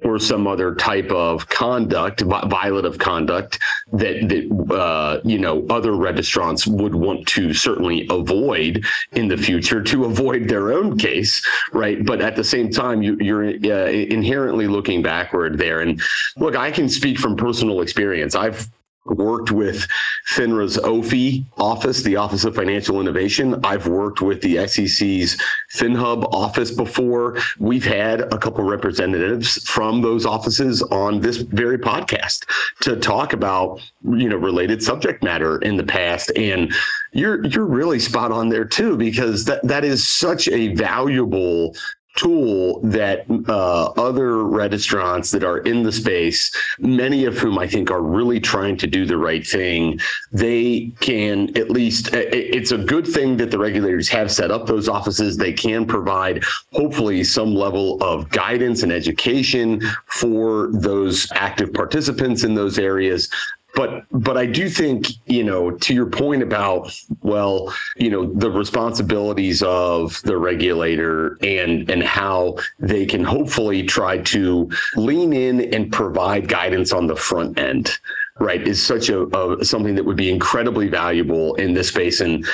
[0.03, 3.59] or some other type of conduct, violative conduct
[3.91, 9.81] that that uh, you know other registrants would want to certainly avoid in the future
[9.81, 12.05] to avoid their own case, right?
[12.05, 15.81] But at the same time, you, are uh, inherently looking backward there.
[15.81, 16.01] And
[16.37, 18.35] look, I can speak from personal experience.
[18.35, 18.69] I've
[19.05, 19.87] worked with
[20.29, 23.59] FINRA's OFI office, the Office of Financial Innovation.
[23.63, 25.41] I've worked with the SEC's
[25.75, 27.37] FinHub office before.
[27.59, 32.45] We've had a couple representatives from those offices on this very podcast
[32.81, 36.31] to talk about, you know, related subject matter in the past.
[36.37, 36.73] And
[37.11, 41.75] you're you're really spot on there too, because that, that is such a valuable
[42.15, 47.89] tool that uh, other registrants that are in the space, many of whom I think
[47.89, 49.99] are really trying to do the right thing,
[50.31, 54.87] they can at least, it's a good thing that the regulators have set up those
[54.87, 55.37] offices.
[55.37, 62.53] They can provide, hopefully, some level of guidance and education for those active participants in
[62.53, 63.29] those areas
[63.75, 68.51] but but I do think you know to your point about well you know the
[68.51, 75.91] responsibilities of the regulator and and how they can hopefully try to lean in and
[75.91, 77.97] provide guidance on the front end
[78.39, 82.21] right is such a, a something that would be incredibly valuable in this space.
[82.21, 82.45] And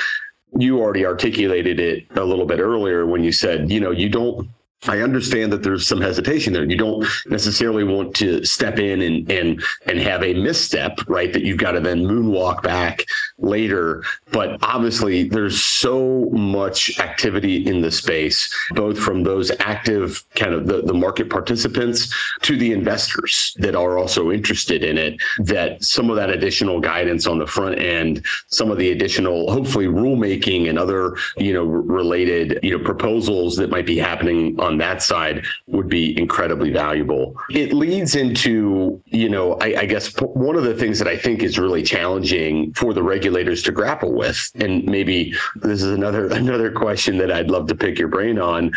[0.56, 4.48] you already articulated it a little bit earlier when you said you know you don't
[4.88, 6.64] I understand that there's some hesitation there.
[6.64, 11.30] You don't necessarily want to step in and and and have a misstep, right?
[11.32, 13.04] That you've got to then moonwalk back
[13.38, 14.02] later.
[14.32, 20.66] But obviously, there's so much activity in the space, both from those active kind of
[20.66, 25.20] the, the market participants to the investors that are also interested in it.
[25.40, 29.86] That some of that additional guidance on the front end, some of the additional, hopefully,
[29.88, 34.78] rulemaking and other you know related you know proposals that might be happening on on
[34.78, 37.34] that side would be incredibly valuable.
[37.50, 41.42] It leads into, you know, I, I guess one of the things that I think
[41.42, 46.70] is really challenging for the regulators to grapple with, and maybe this is another another
[46.70, 48.72] question that I'd love to pick your brain on,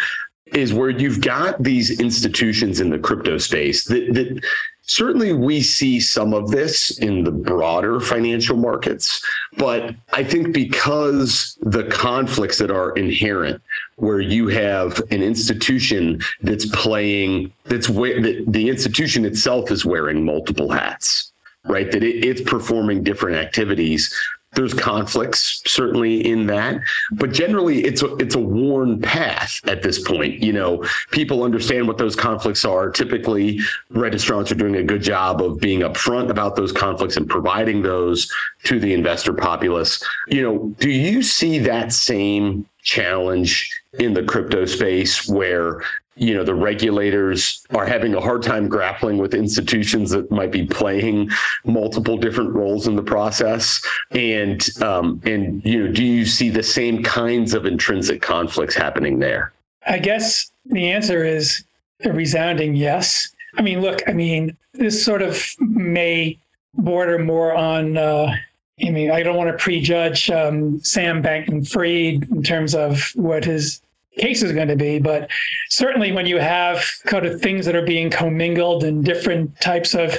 [0.47, 4.43] is where you've got these institutions in the crypto space that, that
[4.85, 9.25] Certainly, we see some of this in the broader financial markets,
[9.57, 13.61] but I think because the conflicts that are inherent,
[13.95, 20.69] where you have an institution that's playing, that's that the institution itself is wearing multiple
[20.69, 21.31] hats,
[21.65, 21.91] right?
[21.91, 24.13] That it, it's performing different activities
[24.55, 26.79] there's conflicts certainly in that,
[27.13, 30.41] but generally it's a, it's a worn path at this point.
[30.41, 32.89] You know, people understand what those conflicts are.
[32.89, 33.59] Typically,
[33.91, 38.31] registrants are doing a good job of being upfront about those conflicts and providing those
[38.63, 40.03] to the investor populace.
[40.27, 45.81] You know, do you see that same challenge in the crypto space where
[46.15, 50.65] you know the regulators are having a hard time grappling with institutions that might be
[50.65, 51.29] playing
[51.65, 53.81] multiple different roles in the process.
[54.11, 59.19] And um, and you know do you see the same kinds of intrinsic conflicts happening
[59.19, 59.53] there?
[59.87, 61.63] I guess the answer is
[62.05, 63.29] a resounding yes.
[63.55, 66.39] I mean look i mean this sort of may
[66.73, 68.35] border more on uh,
[68.81, 73.45] I mean, I don't want to prejudge um, Sam Bankman Fried in terms of what
[73.45, 73.81] his
[74.17, 74.99] case is going to be.
[74.99, 75.29] But
[75.69, 80.17] certainly when you have kind of things that are being commingled and different types of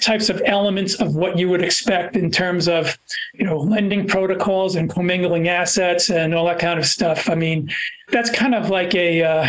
[0.00, 2.96] types of elements of what you would expect in terms of
[3.34, 7.70] you know lending protocols and commingling assets and all that kind of stuff i mean
[8.08, 9.46] that's kind of like a uh,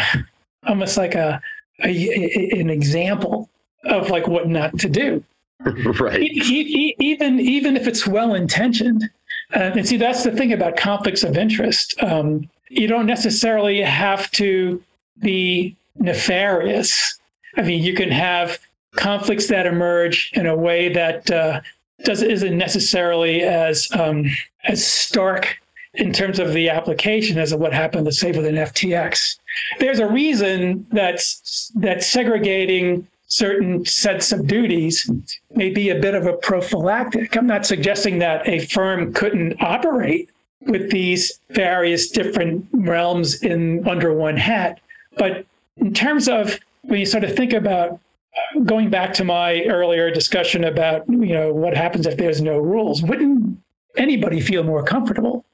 [0.67, 1.41] almost like a,
[1.85, 3.49] a, a, an example
[3.85, 5.23] of like what not to do
[5.99, 9.09] right even even if it's well intentioned
[9.55, 14.31] uh, and see that's the thing about conflicts of interest um, you don't necessarily have
[14.31, 14.81] to
[15.19, 17.19] be nefarious.
[17.57, 18.57] I mean, you can have
[18.95, 21.61] conflicts that emerge in a way that uh,
[22.03, 24.25] does isn't necessarily as um,
[24.63, 25.57] as stark
[25.95, 29.37] in terms of the application as of what happened, let's say, with an FTX.
[29.79, 35.09] There's a reason that's that segregating certain sets of duties
[35.51, 37.37] may be a bit of a prophylactic.
[37.37, 44.13] I'm not suggesting that a firm couldn't operate with these various different realms in under
[44.13, 44.81] one hat.
[45.17, 45.45] But
[45.77, 50.11] in terms of when you sort of think about uh, going back to my earlier
[50.11, 53.57] discussion about you know what happens if there's no rules, wouldn't
[53.95, 55.45] anybody feel more comfortable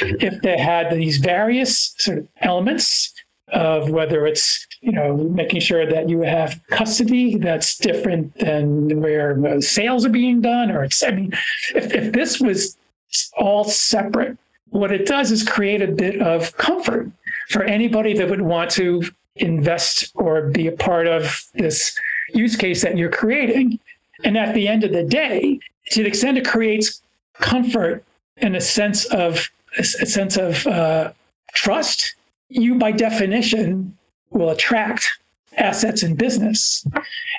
[0.00, 3.12] if they had these various sort of elements
[3.52, 9.60] of whether it's you know making sure that you have custody that's different than where
[9.60, 11.32] sales are being done or it's i mean
[11.74, 12.76] if, if this was
[13.36, 14.36] all separate
[14.70, 17.10] what it does is create a bit of comfort
[17.48, 19.02] for anybody that would want to
[19.36, 21.96] invest or be a part of this
[22.34, 23.78] use case that you're creating.
[24.24, 27.02] And at the end of the day to the extent it creates
[27.34, 28.04] comfort
[28.36, 31.12] and a sense of a sense of uh,
[31.54, 32.14] trust
[32.48, 33.96] you by definition
[34.30, 35.18] will attract
[35.56, 36.86] assets in business.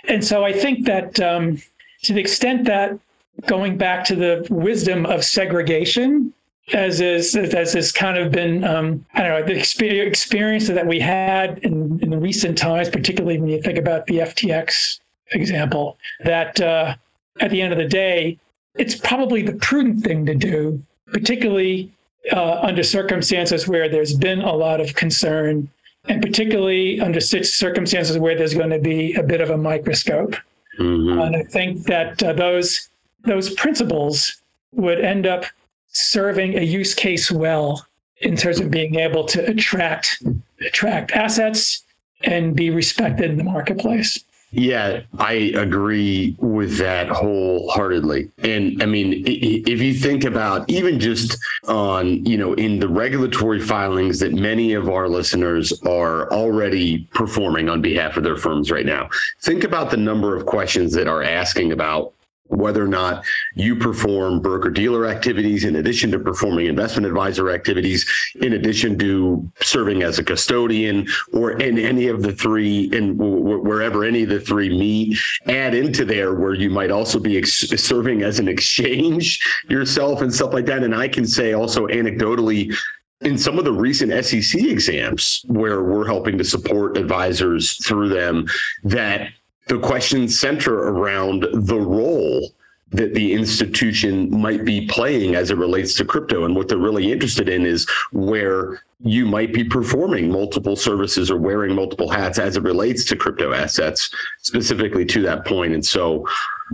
[0.08, 1.62] And so I think that um,
[2.04, 2.98] to the extent that
[3.46, 6.34] going back to the wisdom of segregation,
[6.74, 11.00] as is as has kind of been um, I don't know the experience that we
[11.00, 15.00] had in, in recent times, particularly when you think about the FTX
[15.32, 16.96] example, that uh,
[17.40, 18.38] at the end of the day,
[18.76, 21.92] it's probably the prudent thing to do, particularly
[22.32, 25.70] uh, under circumstances where there's been a lot of concern,
[26.08, 30.36] and particularly under such circumstances where there's going to be a bit of a microscope.
[30.80, 31.20] Mm-hmm.
[31.20, 32.90] And I think that uh, those
[33.26, 34.42] those principles
[34.74, 35.46] would end up
[35.90, 37.86] serving a use case well
[38.22, 40.24] in terms of being able to attract
[40.62, 41.84] attract assets
[42.24, 44.24] and be respected in the marketplace.
[44.52, 48.32] Yeah, I agree with that wholeheartedly.
[48.40, 51.38] And I mean, if you think about even just
[51.68, 57.70] on, you know, in the regulatory filings that many of our listeners are already performing
[57.70, 59.10] on behalf of their firms right now,
[59.42, 62.14] think about the number of questions that are asking about
[62.50, 63.24] whether or not
[63.56, 68.06] you perform broker dealer activities in addition to performing investment advisor activities,
[68.42, 74.04] in addition to serving as a custodian, or in any of the three, and wherever
[74.04, 78.24] any of the three meet, add into there where you might also be ex- serving
[78.24, 79.40] as an exchange
[79.70, 80.84] yourself and stuff like that.
[80.84, 82.76] And I can say also anecdotally,
[83.22, 88.48] in some of the recent SEC exams where we're helping to support advisors through them,
[88.84, 89.30] that
[89.70, 92.52] the questions center around the role
[92.92, 96.44] that the institution might be playing as it relates to crypto.
[96.46, 101.38] And what they're really interested in is where you might be performing multiple services or
[101.38, 104.10] wearing multiple hats as it relates to crypto assets,
[104.42, 105.74] specifically to that point.
[105.74, 106.28] And so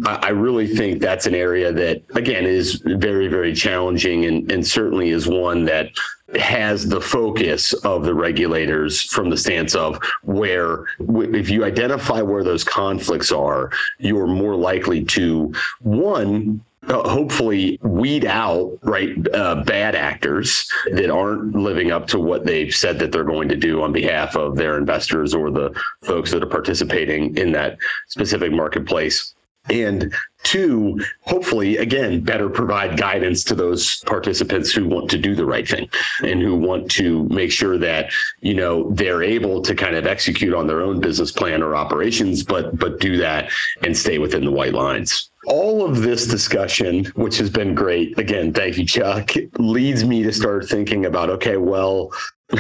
[0.06, 5.10] I really think that's an area that, again, is very, very challenging and, and certainly
[5.10, 5.90] is one that
[6.38, 12.44] has the focus of the regulators from the stance of where if you identify where
[12.44, 13.70] those conflicts are
[14.00, 21.56] you're more likely to one uh, hopefully weed out right uh, bad actors that aren't
[21.56, 24.78] living up to what they've said that they're going to do on behalf of their
[24.80, 25.72] investors or the
[26.04, 27.78] folks that are participating in that
[28.08, 29.35] specific marketplace
[29.70, 30.14] and
[30.44, 35.68] two, hopefully, again, better provide guidance to those participants who want to do the right
[35.68, 35.90] thing
[36.24, 38.12] and who want to make sure that,
[38.42, 42.44] you know, they're able to kind of execute on their own business plan or operations,
[42.44, 43.52] but but do that
[43.82, 45.32] and stay within the white lines.
[45.48, 50.32] All of this discussion, which has been great, again, thank you, Chuck, leads me to
[50.32, 52.12] start thinking about okay, well,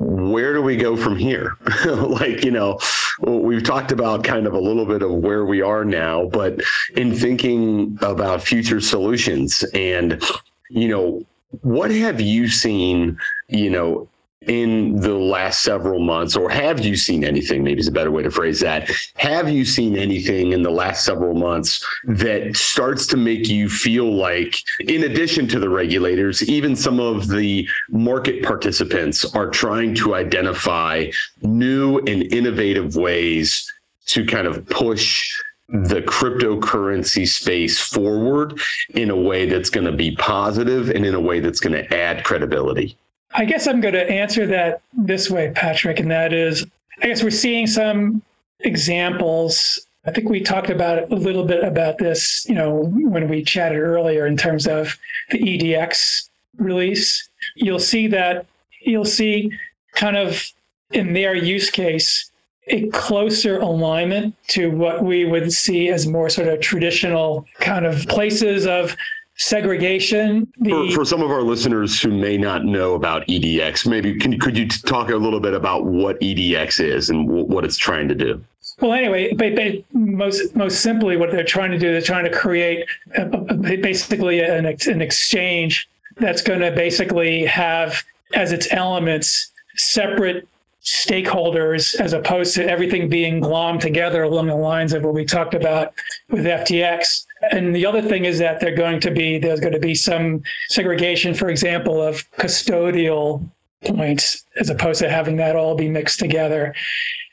[0.00, 1.56] where do we go from here?
[1.84, 2.78] like, you know,
[3.20, 6.58] we've talked about kind of a little bit of where we are now, but
[6.96, 10.22] in thinking about future solutions and,
[10.70, 11.22] you know,
[11.60, 14.08] what have you seen, you know,
[14.46, 17.62] in the last several months, or have you seen anything?
[17.62, 18.90] Maybe is a better way to phrase that.
[19.16, 24.10] Have you seen anything in the last several months that starts to make you feel
[24.10, 30.14] like, in addition to the regulators, even some of the market participants are trying to
[30.14, 31.10] identify
[31.42, 33.70] new and innovative ways
[34.06, 35.30] to kind of push
[35.68, 38.58] the cryptocurrency space forward
[38.94, 41.94] in a way that's going to be positive and in a way that's going to
[41.94, 42.96] add credibility?
[43.32, 46.66] I guess I'm going to answer that this way, Patrick, and that is
[47.02, 48.22] I guess we're seeing some
[48.60, 49.86] examples.
[50.04, 53.78] I think we talked about a little bit about this, you know, when we chatted
[53.78, 54.98] earlier in terms of
[55.30, 56.28] the EDX
[56.58, 57.28] release.
[57.56, 58.46] You'll see that
[58.82, 59.52] you'll see
[59.94, 60.44] kind of
[60.92, 62.30] in their use case
[62.68, 68.06] a closer alignment to what we would see as more sort of traditional kind of
[68.06, 68.96] places of
[69.40, 70.46] segregation.
[70.58, 74.38] The, for, for, some of our listeners who may not know about EDX, maybe can,
[74.38, 78.06] could you talk a little bit about what EDX is and w- what it's trying
[78.08, 78.44] to do?
[78.80, 82.30] Well, anyway, but, but most most simply, what they're trying to do, they're trying to
[82.30, 88.02] create a, a, basically an, an exchange that's going to basically have
[88.34, 90.46] as its elements separate
[90.82, 95.54] stakeholders as opposed to everything being glommed together along the lines of what we talked
[95.54, 95.92] about
[96.30, 99.80] with FTX And the other thing is that they're going to be there's going to
[99.80, 103.48] be some segregation, for example, of custodial
[103.84, 106.74] points as opposed to having that all be mixed together.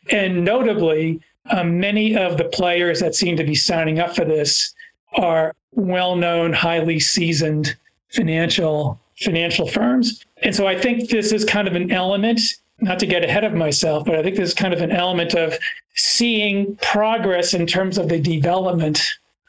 [0.09, 4.73] And notably, um, many of the players that seem to be signing up for this
[5.17, 7.75] are well-known, highly seasoned
[8.09, 10.23] financial financial firms.
[10.43, 12.39] And so I think this is kind of an element,
[12.79, 15.33] not to get ahead of myself, but I think this is kind of an element
[15.33, 15.57] of
[15.95, 19.01] seeing progress in terms of the development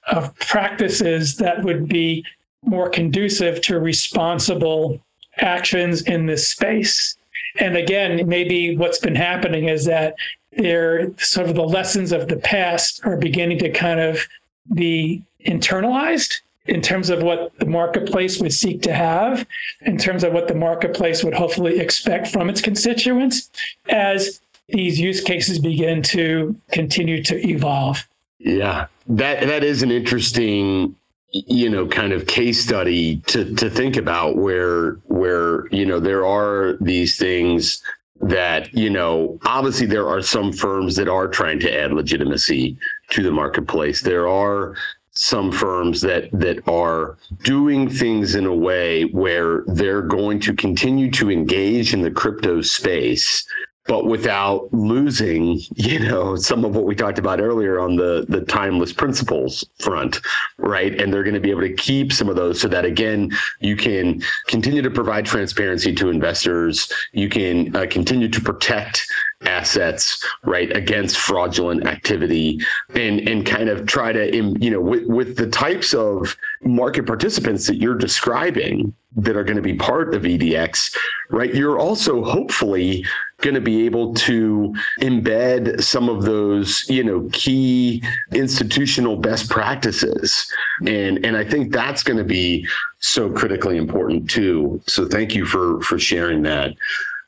[0.09, 2.25] of practices that would be
[2.65, 5.01] more conducive to responsible
[5.39, 7.17] actions in this space.
[7.61, 10.15] And again, maybe what's been happening is that
[10.57, 14.27] they're sort of the lessons of the past are beginning to kind of
[14.75, 19.47] be internalized in terms of what the marketplace would seek to have,
[19.83, 23.51] in terms of what the marketplace would hopefully expect from its constituents
[23.89, 28.07] as these use cases begin to continue to evolve.
[28.39, 30.95] Yeah, that that is an interesting
[31.30, 36.24] you know kind of case study to to think about where where you know there
[36.24, 37.82] are these things
[38.20, 42.76] that you know obviously there are some firms that are trying to add legitimacy
[43.11, 44.03] to the marketplace.
[44.03, 44.74] There are
[45.12, 51.11] some firms that that are doing things in a way where they're going to continue
[51.11, 53.45] to engage in the crypto space
[53.89, 58.43] but without losing, you know, some of what we talked about earlier on the the
[58.43, 60.20] timeless principles front,
[60.59, 61.01] right?
[61.01, 63.30] And they're going to be able to keep some of those so that again,
[63.61, 66.93] you can continue to provide transparency to investors.
[67.12, 69.07] You can uh, continue to protect
[69.43, 72.59] assets right against fraudulent activity
[72.95, 77.66] and and kind of try to you know with, with the types of market participants
[77.66, 80.97] that you're describing that are going to be part of EDX
[81.30, 83.05] right you're also hopefully
[83.41, 90.51] going to be able to embed some of those you know key institutional best practices.
[90.86, 92.66] And and I think that's going to be
[92.99, 94.80] so critically important too.
[94.86, 96.74] So thank you for for sharing that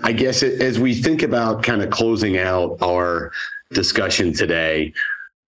[0.02, 3.32] I guess as we think about kind of closing out our
[3.72, 4.92] discussion today,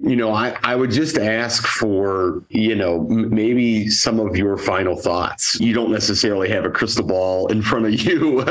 [0.02, 4.96] you know, I, I would just ask for, you know, maybe some of your final
[4.96, 5.60] thoughts.
[5.60, 8.44] You don't necessarily have a crystal ball in front of you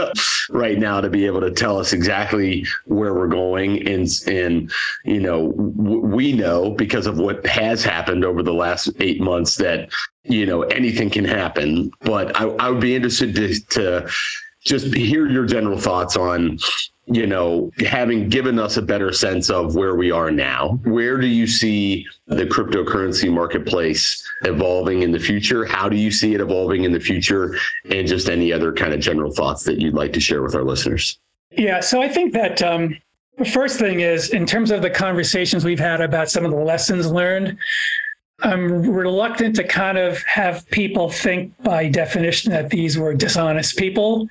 [0.49, 3.85] right now to be able to tell us exactly where we're going.
[3.85, 4.71] And, and
[5.03, 9.57] you know, w- we know because of what has happened over the last eight months
[9.57, 9.89] that,
[10.23, 11.91] you know, anything can happen.
[12.01, 14.09] But I, I would be interested to, to
[14.63, 16.57] just hear your general thoughts on
[17.05, 20.79] you know having given us a better sense of where we are now.
[20.83, 25.65] Where do you see the cryptocurrency marketplace evolving in the future?
[25.65, 27.55] How do you see it evolving in the future?
[27.89, 30.63] And just any other kind of general thoughts that you'd like to share with our
[30.63, 31.19] listeners.
[31.51, 32.97] Yeah so i think that um,
[33.37, 36.57] the first thing is in terms of the conversations we've had about some of the
[36.57, 37.57] lessons learned
[38.43, 44.27] I'm reluctant to kind of have people think by definition that these were dishonest people.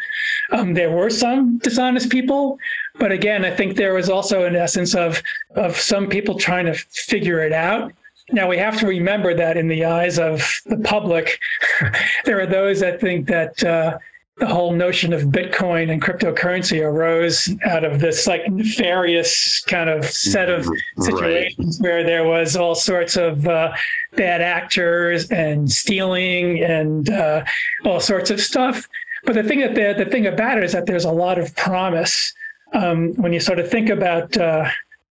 [0.51, 2.59] Um, there were some dishonest people,
[2.99, 5.23] but again, I think there was also an essence of
[5.55, 7.93] of some people trying to figure it out.
[8.33, 11.39] Now we have to remember that in the eyes of the public,
[12.25, 13.99] there are those that think that uh,
[14.41, 20.05] the whole notion of Bitcoin and cryptocurrency arose out of this like nefarious kind of
[20.07, 20.67] set of
[20.99, 21.85] situations right.
[21.85, 23.71] where there was all sorts of uh,
[24.17, 27.45] bad actors and stealing and uh,
[27.85, 28.89] all sorts of stuff.
[29.25, 31.55] But the thing that the, the thing about it is that there's a lot of
[31.55, 32.33] promise
[32.73, 34.37] um, when you sort of think about.
[34.37, 34.69] Uh,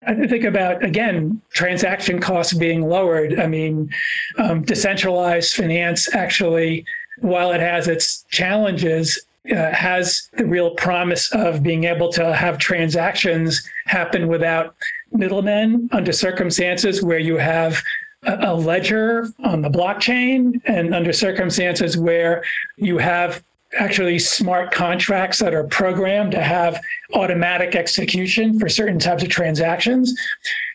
[0.08, 3.38] I think about again transaction costs being lowered.
[3.38, 3.92] I mean,
[4.38, 6.86] um, decentralized finance actually
[7.22, 9.20] while it has its challenges,
[9.52, 14.76] uh, has the real promise of being able to have transactions happen without
[15.12, 17.82] middlemen under circumstances where you have
[18.24, 22.44] a, ledger on the blockchain and under circumstances where
[22.78, 23.42] you have
[23.78, 26.80] actually smart contracts that are programmed to have
[27.14, 30.14] automatic execution for certain types of transactions.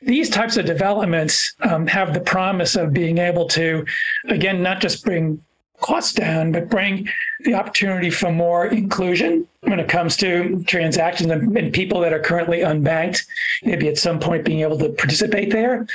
[0.03, 3.84] These types of developments um, have the promise of being able to,
[4.28, 5.42] again, not just bring
[5.81, 7.09] costs down, but bring
[7.41, 12.59] the opportunity for more inclusion when it comes to transactions and, people that are currently
[12.59, 13.27] unbanked,
[13.64, 15.87] maybe at some point being able to participate there.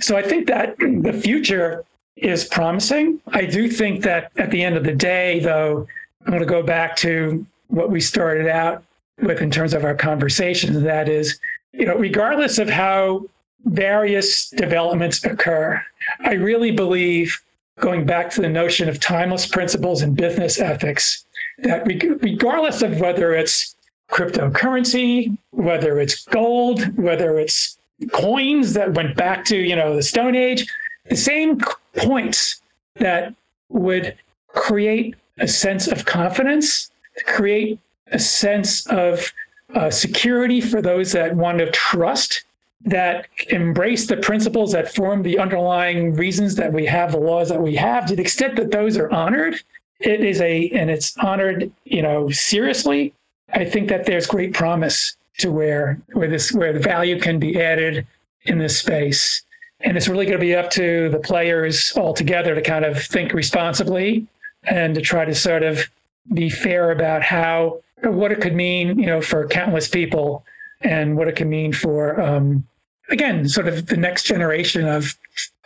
[0.00, 1.84] So I think that the future
[2.16, 3.20] is promising.
[3.28, 5.86] I do think that at the end of the day, though,
[6.24, 8.84] I'm going to go back to what we started out
[9.20, 10.82] with in terms of our conversation.
[10.84, 11.38] That is,
[11.72, 13.24] you know, regardless of how
[13.64, 15.82] various developments occur,
[16.20, 17.40] I really believe
[17.78, 21.24] going back to the notion of timeless principles and business ethics,
[21.58, 23.76] that regardless of whether it's
[24.10, 27.78] cryptocurrency, whether it's gold, whether it's
[28.12, 30.66] coins that went back to, you know, the Stone Age,
[31.08, 31.60] the same
[31.96, 32.60] points
[32.96, 33.34] that
[33.68, 34.16] would
[34.48, 36.90] create a sense of confidence,
[37.26, 37.78] create
[38.12, 39.32] a sense of
[39.74, 42.44] uh, security for those that want to trust,
[42.84, 47.60] that embrace the principles that form the underlying reasons that we have the laws that
[47.60, 48.06] we have.
[48.06, 49.60] To the extent that those are honored,
[50.00, 53.12] it is a and it's honored, you know, seriously.
[53.52, 57.60] I think that there's great promise to where where this where the value can be
[57.60, 58.06] added
[58.44, 59.42] in this space.
[59.80, 63.00] And it's really going to be up to the players all together to kind of
[63.00, 64.26] think responsibly
[64.64, 65.88] and to try to sort of
[66.34, 70.44] be fair about how what it could mean, you know, for countless people
[70.80, 72.66] and what it can mean for um,
[73.08, 75.16] again, sort of the next generation of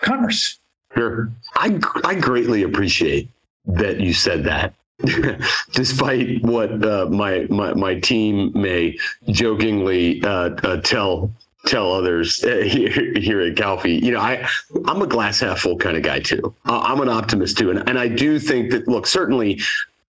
[0.00, 0.58] commerce.
[0.94, 1.30] Sure.
[1.56, 3.28] I I greatly appreciate
[3.66, 4.74] that you said that.
[5.72, 8.96] Despite what uh, my, my my team may
[9.30, 11.30] jokingly uh, uh, tell
[11.66, 14.46] tell others uh, here, here at Calfee, you know, I
[14.86, 16.54] I'm a glass half full kind of guy too.
[16.66, 19.60] I'm an optimist too, and and I do think that look certainly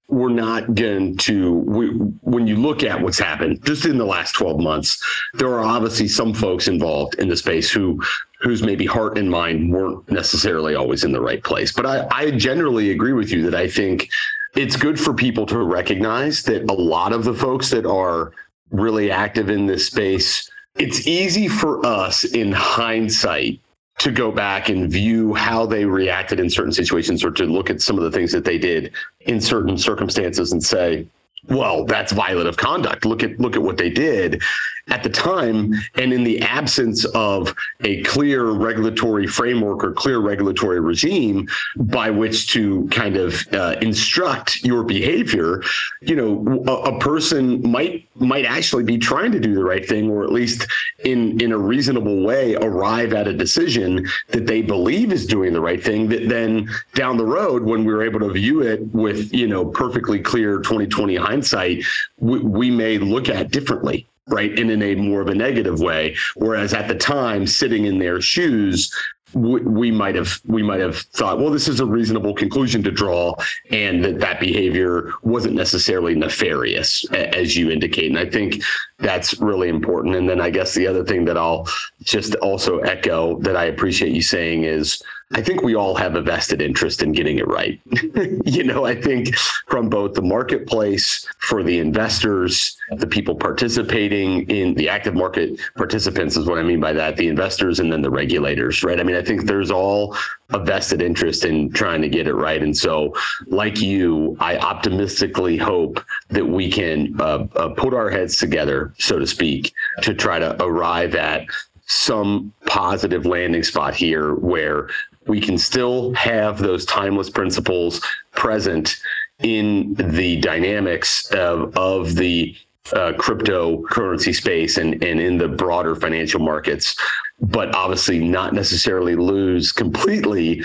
[0.10, 1.88] we're not going to we,
[2.22, 5.02] when you look at what's happened just in the last 12 months
[5.34, 8.02] there are obviously some folks involved in the space who
[8.42, 11.72] whose maybe heart and mind weren't necessarily always in the right place.
[11.72, 14.10] But i, I generally agree with you that i think
[14.56, 18.34] it's good for people to recognize that a lot of the folks that are
[18.72, 23.60] really active in this space it's easy for us in hindsight
[24.00, 27.82] to go back and view how they reacted in certain situations or to look at
[27.82, 28.92] some of the things that they did
[29.22, 31.06] in certain circumstances and say,
[31.48, 33.06] well, that's violative conduct.
[33.06, 34.42] Look at look at what they did
[34.90, 40.80] at the time, and in the absence of a clear regulatory framework or clear regulatory
[40.82, 45.64] regime by which to kind of uh, instruct your behavior,
[46.02, 50.10] you know, a, a, person might might actually be trying to do the right thing,
[50.10, 50.68] or at least
[51.06, 55.62] in in a reasonable way arrive at a decision that they believe is doing the
[55.62, 56.10] right thing.
[56.10, 59.66] That then down the road, when we were able to view it with you know
[59.66, 61.84] perfectly clear 2020 hindsight,
[62.20, 66.16] we, we may look at differently right and in a more of a negative way.
[66.36, 68.92] Whereas at the time sitting in their shoes
[69.34, 72.92] we, we might have we might have thought well this is a reasonable conclusion to
[72.92, 73.36] draw
[73.72, 78.12] and that that behavior wasn't necessarily nefarious as you indicate.
[78.12, 78.62] And i think
[79.00, 80.16] that's really important.
[80.16, 81.68] And then i guess the other thing that i'll
[82.04, 85.02] just also echo that i appreciate you saying is
[85.32, 87.80] I think we all have a vested interest in getting it right.
[88.46, 89.36] you know, I think
[89.68, 96.38] from both the marketplace, for the investors, the people participating in the active market participants
[96.38, 99.00] is what I mean by that, the investors and then the regulators, right?
[99.00, 100.16] I mean, I think there's all
[100.52, 102.62] a vested interest in trying to get it right.
[102.62, 103.16] And so,
[103.48, 109.18] like you, I optimistically hope that we can uh, uh, put our heads together, so
[109.18, 111.48] to speak, to try to arrive at
[111.86, 114.90] some positive landing spot here where
[115.28, 118.02] we can still have those timeless principles
[118.32, 118.98] present
[119.40, 122.56] in the dynamics of, of the
[122.92, 126.96] uh, cryptocurrency space and, and in the broader financial markets,
[127.42, 130.64] but obviously not necessarily lose completely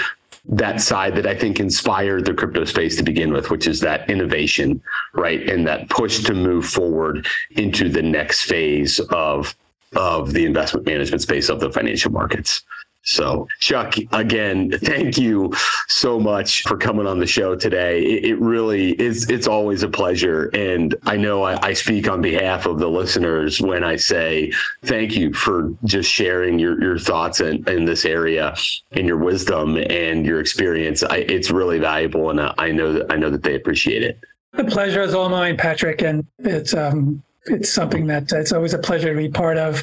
[0.50, 4.08] that side that I think inspired the crypto space to begin with, which is that
[4.08, 4.80] innovation,
[5.12, 5.46] right?
[5.48, 9.54] And that push to move forward into the next phase of
[9.96, 12.62] of the investment management space of the financial markets.
[13.08, 15.50] So, Chuck, again, thank you
[15.88, 18.04] so much for coming on the show today.
[18.04, 20.48] It, it really is, it's always a pleasure.
[20.48, 24.52] And I know I, I, speak on behalf of the listeners when I say
[24.82, 28.54] thank you for just sharing your, your thoughts in, in this area
[28.92, 31.02] and your wisdom and your experience.
[31.02, 32.28] I, it's really valuable.
[32.28, 34.20] And I know that I know that they appreciate it.
[34.52, 36.02] The pleasure is all mine, Patrick.
[36.02, 39.82] And it's, um, it's something that it's always a pleasure to be part of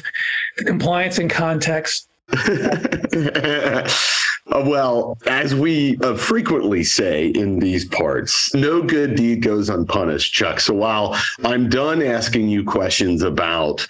[0.58, 2.08] the Compliance in Context
[4.46, 10.60] well, as we uh, frequently say in these parts, no good deed goes unpunished, Chuck.
[10.60, 13.86] So while I'm done asking you questions about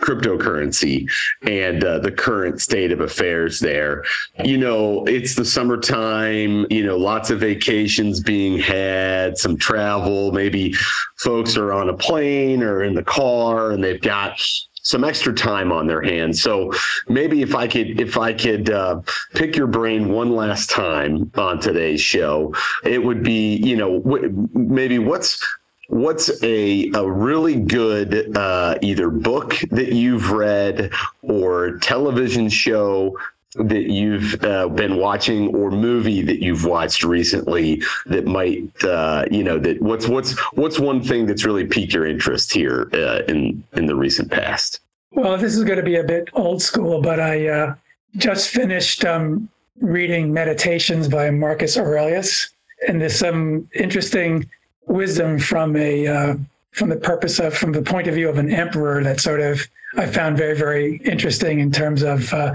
[0.00, 1.10] cryptocurrency
[1.42, 4.04] and uh, the current state of affairs there.
[4.44, 10.72] You know, it's the summertime, you know, lots of vacations being had, some travel, maybe
[11.16, 14.40] folks are on a plane or in the car and they've got
[14.88, 16.40] some extra time on their hands.
[16.40, 16.72] So
[17.08, 19.02] maybe if I could, if I could uh,
[19.34, 24.48] pick your brain one last time on today's show, it would be, you know, w-
[24.54, 25.44] maybe what's
[25.88, 33.14] what's a a really good uh, either book that you've read or television show
[33.54, 39.42] that you've uh, been watching or movie that you've watched recently that might uh, you
[39.42, 43.62] know that what's what's what's one thing that's really piqued your interest here uh, in
[43.74, 44.80] in the recent past?
[45.12, 47.74] Well this is going to be a bit old school but i uh,
[48.16, 49.48] just finished um,
[49.80, 52.50] reading Meditations by Marcus Aurelius,
[52.86, 54.48] and there's some interesting
[54.86, 56.34] wisdom from a uh,
[56.72, 59.66] from the purpose of from the point of view of an emperor that sort of
[59.96, 62.52] I found very very interesting in terms of uh,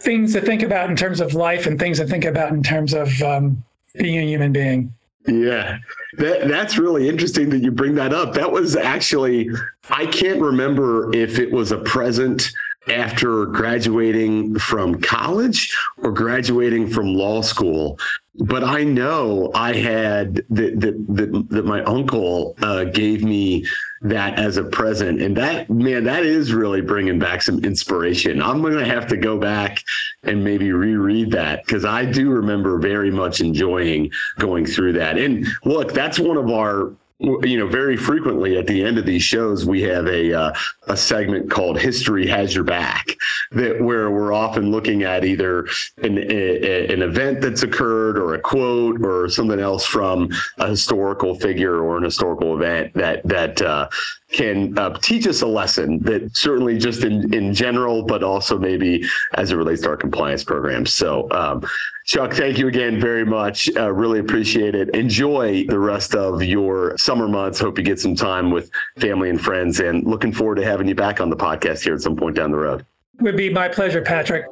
[0.00, 2.94] things to think about in terms of life and things to think about in terms
[2.94, 3.62] of um,
[3.94, 4.92] being a human being.
[5.26, 5.78] Yeah,
[6.18, 8.34] that, that's really interesting that you bring that up.
[8.34, 9.50] That was actually,
[9.90, 12.52] I can't remember if it was a present
[12.88, 17.98] after graduating from college or graduating from law school
[18.38, 23.66] but I know I had that that that, that my uncle uh, gave me
[24.08, 28.42] that as a present, and that man, that is really bringing back some inspiration.
[28.42, 29.82] I'm going to have to go back
[30.22, 35.18] and maybe reread that because I do remember very much enjoying going through that.
[35.18, 39.22] And look, that's one of our you know, very frequently at the end of these
[39.22, 40.52] shows, we have a uh,
[40.88, 43.06] a segment called "History Has Your Back,"
[43.52, 45.66] that where we're often looking at either
[46.02, 51.34] an a, an event that's occurred, or a quote, or something else from a historical
[51.34, 53.88] figure or an historical event that that uh,
[54.32, 59.02] can uh, teach us a lesson that certainly just in in general, but also maybe
[59.34, 60.92] as it relates to our compliance programs.
[60.92, 61.30] So.
[61.30, 61.66] Um,
[62.06, 63.68] Chuck, thank you again very much.
[63.76, 64.90] Uh, really appreciate it.
[64.90, 67.58] Enjoy the rest of your summer months.
[67.58, 70.94] Hope you get some time with family and friends, and looking forward to having you
[70.94, 72.86] back on the podcast here at some point down the road.
[73.18, 74.46] Would be my pleasure, Patrick.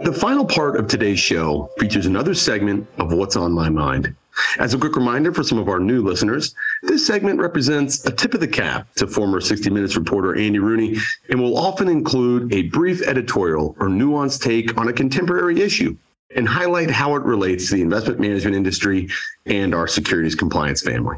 [0.00, 4.12] The final part of today's show features another segment of What's on My Mind.
[4.58, 6.52] As a quick reminder for some of our new listeners,
[6.86, 10.96] this segment represents a tip of the cap to former 60 Minutes reporter Andy Rooney
[11.28, 15.96] and will often include a brief editorial or nuanced take on a contemporary issue
[16.36, 19.08] and highlight how it relates to the investment management industry
[19.46, 21.16] and our securities compliance family.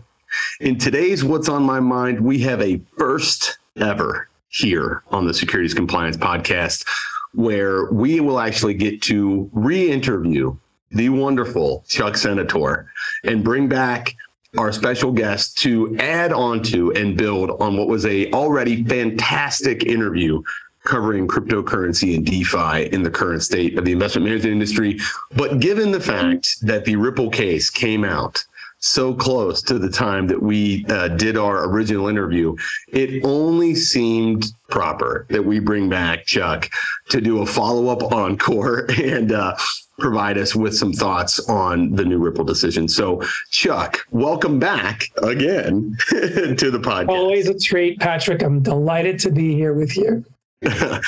[0.61, 5.75] In today's What's on My Mind, we have a first ever here on the Securities
[5.75, 6.87] Compliance Podcast
[7.35, 10.57] where we will actually get to re interview
[10.91, 12.87] the wonderful Chuck Senatore
[13.25, 14.17] and bring back
[14.59, 19.84] our special guest to add on to and build on what was a already fantastic
[19.84, 20.42] interview
[20.84, 24.98] covering cryptocurrency and DeFi in the current state of the investment management industry.
[25.34, 28.44] But given the fact that the Ripple case came out
[28.87, 32.57] so close to the time that we uh, did our original interview,
[32.89, 36.70] it only seemed proper that we bring back Chuck
[37.09, 39.57] to do a follow up encore and uh,
[39.99, 42.89] provide us with some thoughts on the new Ripple decision.
[42.89, 47.09] So, Chuck, welcome back again to the podcast.
[47.09, 48.43] Always a treat, Patrick.
[48.43, 50.24] I'm delighted to be here with you.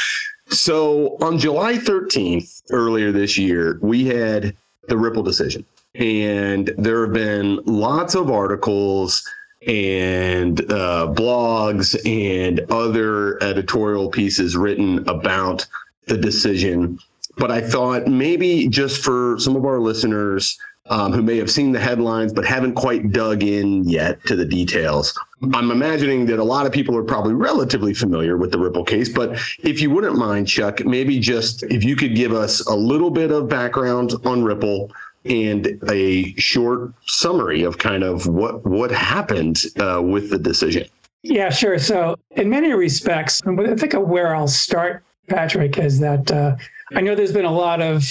[0.48, 4.56] so, on July 13th, earlier this year, we had
[4.88, 5.64] the Ripple decision.
[5.98, 9.28] And there have been lots of articles
[9.66, 15.66] and uh, blogs and other editorial pieces written about
[16.06, 16.98] the decision
[17.38, 20.58] but I thought maybe just for some of our listeners
[20.90, 24.44] um, who may have seen the headlines but haven't quite dug in yet to the
[24.44, 25.18] details,
[25.54, 29.08] I'm imagining that a lot of people are probably relatively familiar with the Ripple case.
[29.08, 33.10] But if you wouldn't mind, Chuck, maybe just if you could give us a little
[33.10, 34.90] bit of background on Ripple
[35.28, 40.86] and a short summary of kind of what what happened uh, with the decision.
[41.22, 41.78] Yeah, sure.
[41.78, 46.56] So, in many respects, I think where I'll start, Patrick, is that uh,
[46.94, 48.04] I know there's been a lot of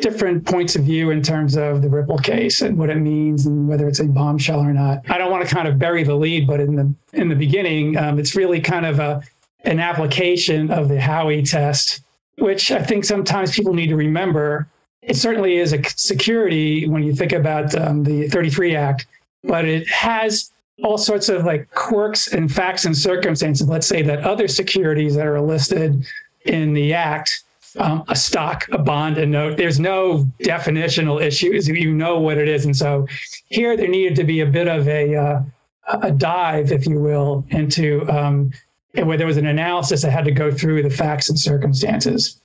[0.00, 3.68] different points of view in terms of the Ripple case and what it means and
[3.68, 5.02] whether it's a bombshell or not.
[5.10, 7.96] I don't want to kind of bury the lead, but in the in the beginning,
[7.96, 9.22] um, it's really kind of a
[9.64, 12.02] an application of the Howey test,
[12.38, 14.68] which I think sometimes people need to remember.
[15.02, 19.06] It certainly is a security when you think about um, the 33 Act,
[19.44, 20.50] but it has
[20.82, 23.68] all sorts of like quirks and facts and circumstances.
[23.68, 26.04] Let's say that other securities that are listed
[26.44, 27.42] in the Act
[27.76, 29.56] um, a stock, a bond, a note.
[29.56, 31.68] There's no definitional issues.
[31.68, 32.64] You know what it is.
[32.64, 33.06] And so
[33.48, 35.42] here there needed to be a bit of a, uh,
[36.02, 38.52] a dive, if you will, into um,
[38.94, 42.40] where there was an analysis that had to go through the facts and circumstances.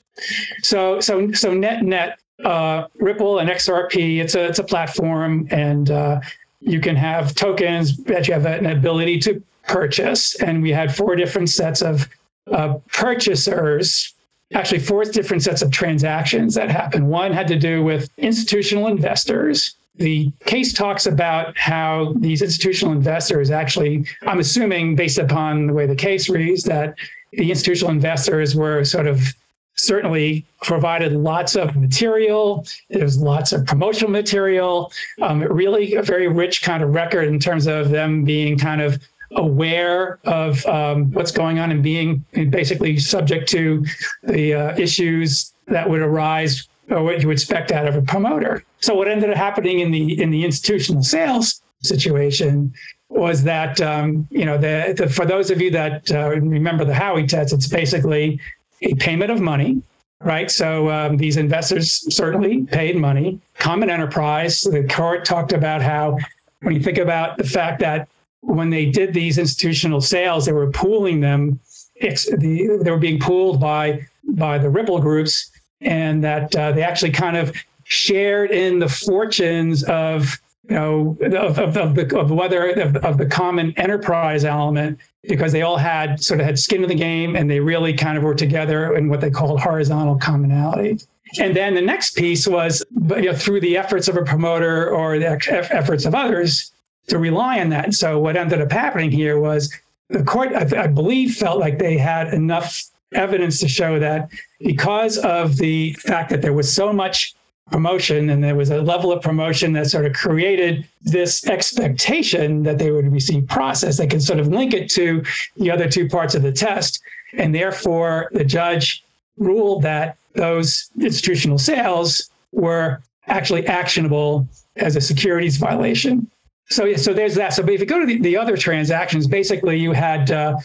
[0.62, 5.92] So, so, so net, net, uh, Ripple and XRP, it's a, it's a platform and
[5.92, 6.20] uh,
[6.60, 10.36] you can have tokens that you have an ability to purchase.
[10.42, 12.08] And we had four different sets of
[12.52, 14.14] uh, purchasers
[14.54, 17.08] actually four different sets of transactions that happened.
[17.10, 19.76] One had to do with institutional investors.
[19.96, 25.86] The case talks about how these institutional investors actually, I'm assuming based upon the way
[25.86, 26.96] the case reads, that
[27.34, 29.34] the institutional investors were sort of
[29.76, 32.66] certainly provided lots of material.
[32.90, 34.92] There's lots of promotional material.
[35.22, 39.02] Um, really a very rich kind of record in terms of them being kind of
[39.36, 43.84] aware of um, what's going on and being basically subject to
[44.24, 48.64] the uh, issues that would arise or what you would expect out of a promoter.
[48.80, 52.74] So what ended up happening in the in the institutional sales situation
[53.10, 56.94] was that um, you know the, the, for those of you that uh, remember the
[56.94, 58.40] Howey test, it's basically
[58.84, 59.82] a payment of money,
[60.22, 60.50] right?
[60.50, 63.40] So um, these investors certainly paid money.
[63.56, 64.62] Common enterprise.
[64.62, 66.18] The court talked about how
[66.62, 68.08] when you think about the fact that
[68.42, 71.60] when they did these institutional sales, they were pooling them.
[72.02, 77.12] The, they were being pooled by by the Ripple groups, and that uh, they actually
[77.12, 77.56] kind of
[77.86, 83.18] shared in the fortunes of you know, of, of, of the of whether of, of
[83.18, 87.36] the common enterprise element because they all had sort of had skin in the game
[87.36, 91.00] and they really kind of were together in what they called horizontal commonality.
[91.40, 95.18] And then the next piece was you know, through the efforts of a promoter or
[95.18, 95.28] the
[95.72, 96.72] efforts of others
[97.08, 97.86] to rely on that.
[97.86, 99.74] And so what ended up happening here was
[100.10, 105.18] the court, I, I believe, felt like they had enough evidence to show that because
[105.20, 107.36] of the fact that there was so much
[107.72, 112.78] promotion and there was a level of promotion that sort of created this expectation that
[112.78, 115.24] they would receive process they could sort of link it to
[115.58, 117.02] the other two parts of the test.
[117.34, 119.04] And therefore the judge
[119.38, 126.30] ruled that those institutional sales were actually actionable as a securities violation.
[126.70, 127.54] So, so there's that.
[127.54, 130.56] So, if you go to the, the other transactions, basically you had uh,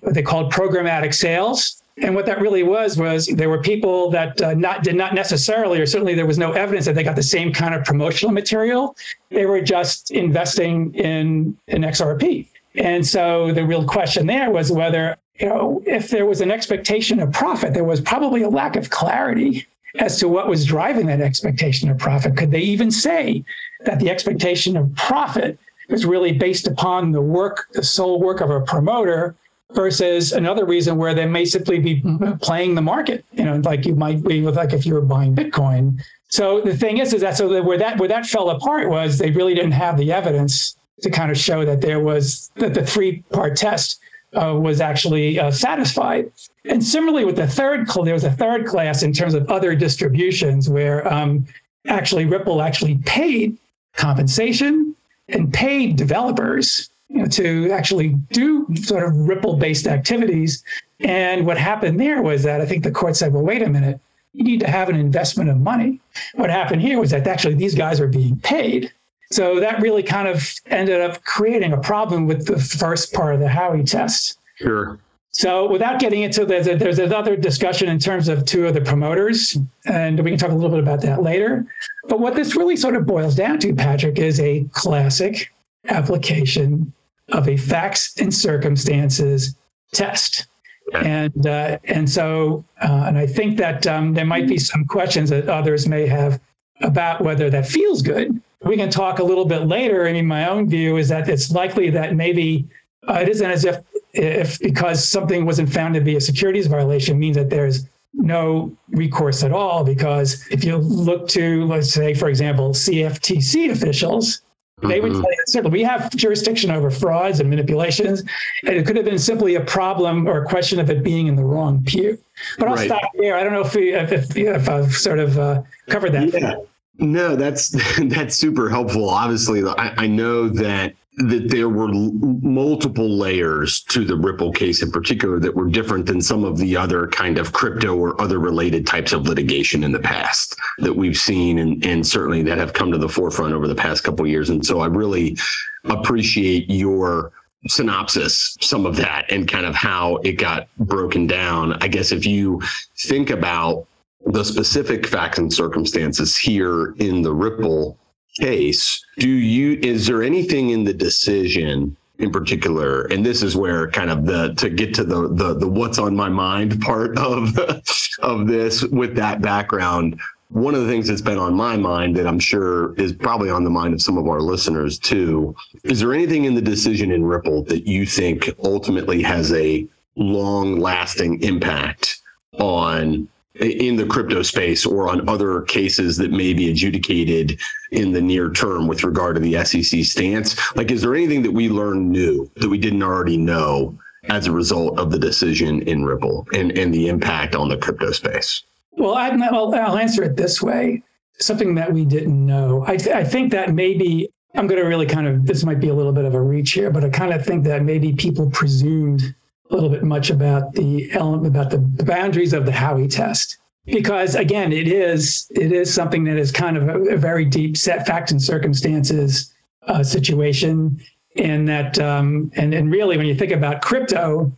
[0.00, 4.40] what they called programmatic sales, and what that really was was there were people that
[4.40, 7.22] uh, not did not necessarily, or certainly there was no evidence that they got the
[7.22, 8.96] same kind of promotional material.
[9.30, 12.46] They were just investing in in XRP.
[12.76, 17.20] And so the real question there was whether you know if there was an expectation
[17.20, 19.66] of profit, there was probably a lack of clarity
[19.98, 22.36] as to what was driving that expectation of profit.
[22.36, 23.44] Could they even say
[23.84, 25.58] that the expectation of profit
[25.90, 29.34] was really based upon the work, the sole work of a promoter
[29.74, 32.02] versus another reason where they may simply be
[32.40, 35.34] playing the market, you know, like you might be with like if you were buying
[35.34, 36.00] Bitcoin.
[36.28, 39.18] So the thing is, is that so that where that where that fell apart was
[39.18, 42.84] they really didn't have the evidence to kind of show that there was that the
[42.84, 44.00] three part test
[44.34, 46.30] uh, was actually uh, satisfied.
[46.64, 50.68] And similarly with the third, there was a third class in terms of other distributions
[50.68, 51.46] where um,
[51.86, 53.58] actually Ripple actually paid
[53.94, 54.96] compensation
[55.28, 60.64] and paid developers you know, to actually do sort of Ripple based activities.
[61.00, 64.00] And what happened there was that I think the court said, well, wait a minute,
[64.32, 66.00] you need to have an investment of money.
[66.34, 68.90] What happened here was that actually these guys are being paid.
[69.30, 73.40] So that really kind of ended up creating a problem with the first part of
[73.40, 74.38] the Howey test.
[74.56, 74.98] Sure.
[75.34, 78.82] So without getting into there's a, there's another discussion in terms of two of the
[78.82, 79.56] promoters,
[79.86, 81.66] and we can talk a little bit about that later.
[82.08, 85.50] But what this really sort of boils down to, Patrick, is a classic
[85.88, 86.92] application
[87.32, 89.56] of a facts and circumstances
[89.92, 90.46] test.
[90.94, 95.30] And uh, and so uh, and I think that um, there might be some questions
[95.30, 96.40] that others may have
[96.82, 98.40] about whether that feels good.
[98.64, 100.06] We can talk a little bit later.
[100.06, 102.68] I mean, my own view is that it's likely that maybe
[103.08, 103.78] uh, it isn't as if
[104.12, 109.42] if because something wasn't found to be a securities violation means that there's no recourse
[109.42, 109.84] at all.
[109.84, 114.42] Because if you look to, let's say, for example, CFTC officials,
[114.82, 115.20] they would mm-hmm.
[115.20, 118.22] tell you simply, we have jurisdiction over frauds and manipulations,
[118.64, 121.36] and it could have been simply a problem or a question of it being in
[121.36, 122.18] the wrong pew.
[122.58, 122.86] But I'll right.
[122.86, 123.36] stop there.
[123.36, 126.32] I don't know if, we, if, if, if I've sort of uh, covered that.
[126.32, 126.56] Yeah.
[126.98, 127.70] No, that's
[128.08, 129.08] that's super helpful.
[129.08, 134.90] Obviously, I, I know that that there were multiple layers to the Ripple case in
[134.90, 138.86] particular that were different than some of the other kind of crypto or other related
[138.86, 142.90] types of litigation in the past that we've seen and, and certainly that have come
[142.90, 144.48] to the forefront over the past couple years.
[144.48, 145.36] And so I really
[145.84, 147.32] appreciate your
[147.68, 151.74] synopsis some of that and kind of how it got broken down.
[151.82, 152.62] I guess if you
[153.00, 153.86] think about
[154.26, 157.98] the specific facts and circumstances here in the Ripple
[158.40, 163.90] case, do you is there anything in the decision in particular and this is where
[163.90, 167.58] kind of the to get to the the, the what's on my mind part of
[168.20, 170.18] of this with that background
[170.48, 173.64] one of the things that's been on my mind that I'm sure is probably on
[173.64, 177.24] the mind of some of our listeners too is there anything in the decision in
[177.24, 182.20] Ripple that you think ultimately has a long lasting impact
[182.58, 188.20] on in the crypto space or on other cases that may be adjudicated in the
[188.20, 190.56] near term with regard to the SEC stance?
[190.76, 193.98] Like, is there anything that we learned new that we didn't already know
[194.28, 198.12] as a result of the decision in Ripple and, and the impact on the crypto
[198.12, 198.62] space?
[198.92, 201.02] Well, I, will I'll answer it this way
[201.38, 202.84] something that we didn't know.
[202.86, 205.88] I, th- I think that maybe I'm going to really kind of, this might be
[205.88, 208.50] a little bit of a reach here, but I kind of think that maybe people
[208.50, 209.34] presumed
[209.72, 213.58] a little bit much about the element, about the boundaries of the Howey test.
[213.86, 217.76] because again, it is it is something that is kind of a, a very deep
[217.76, 219.52] set facts and circumstances
[219.88, 221.00] uh, situation,
[221.36, 224.52] and that um, and and really when you think about crypto,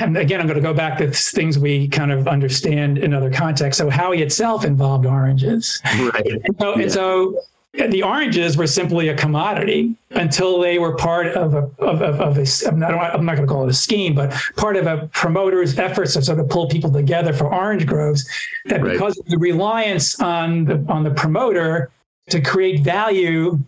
[0.00, 3.30] and again, I'm going to go back to things we kind of understand in other
[3.30, 3.78] contexts.
[3.78, 6.26] So Howey itself involved oranges, right?
[6.44, 6.82] And so, yeah.
[6.82, 7.40] and so
[7.86, 12.38] the oranges were simply a commodity until they were part of a of, of, of
[12.38, 15.08] a I'm not, I'm not going to call it a scheme, but part of a
[15.12, 18.28] promoter's efforts to sort of pull people together for orange groves.
[18.66, 18.92] That right.
[18.92, 21.90] because of the reliance on the on the promoter
[22.30, 23.58] to create value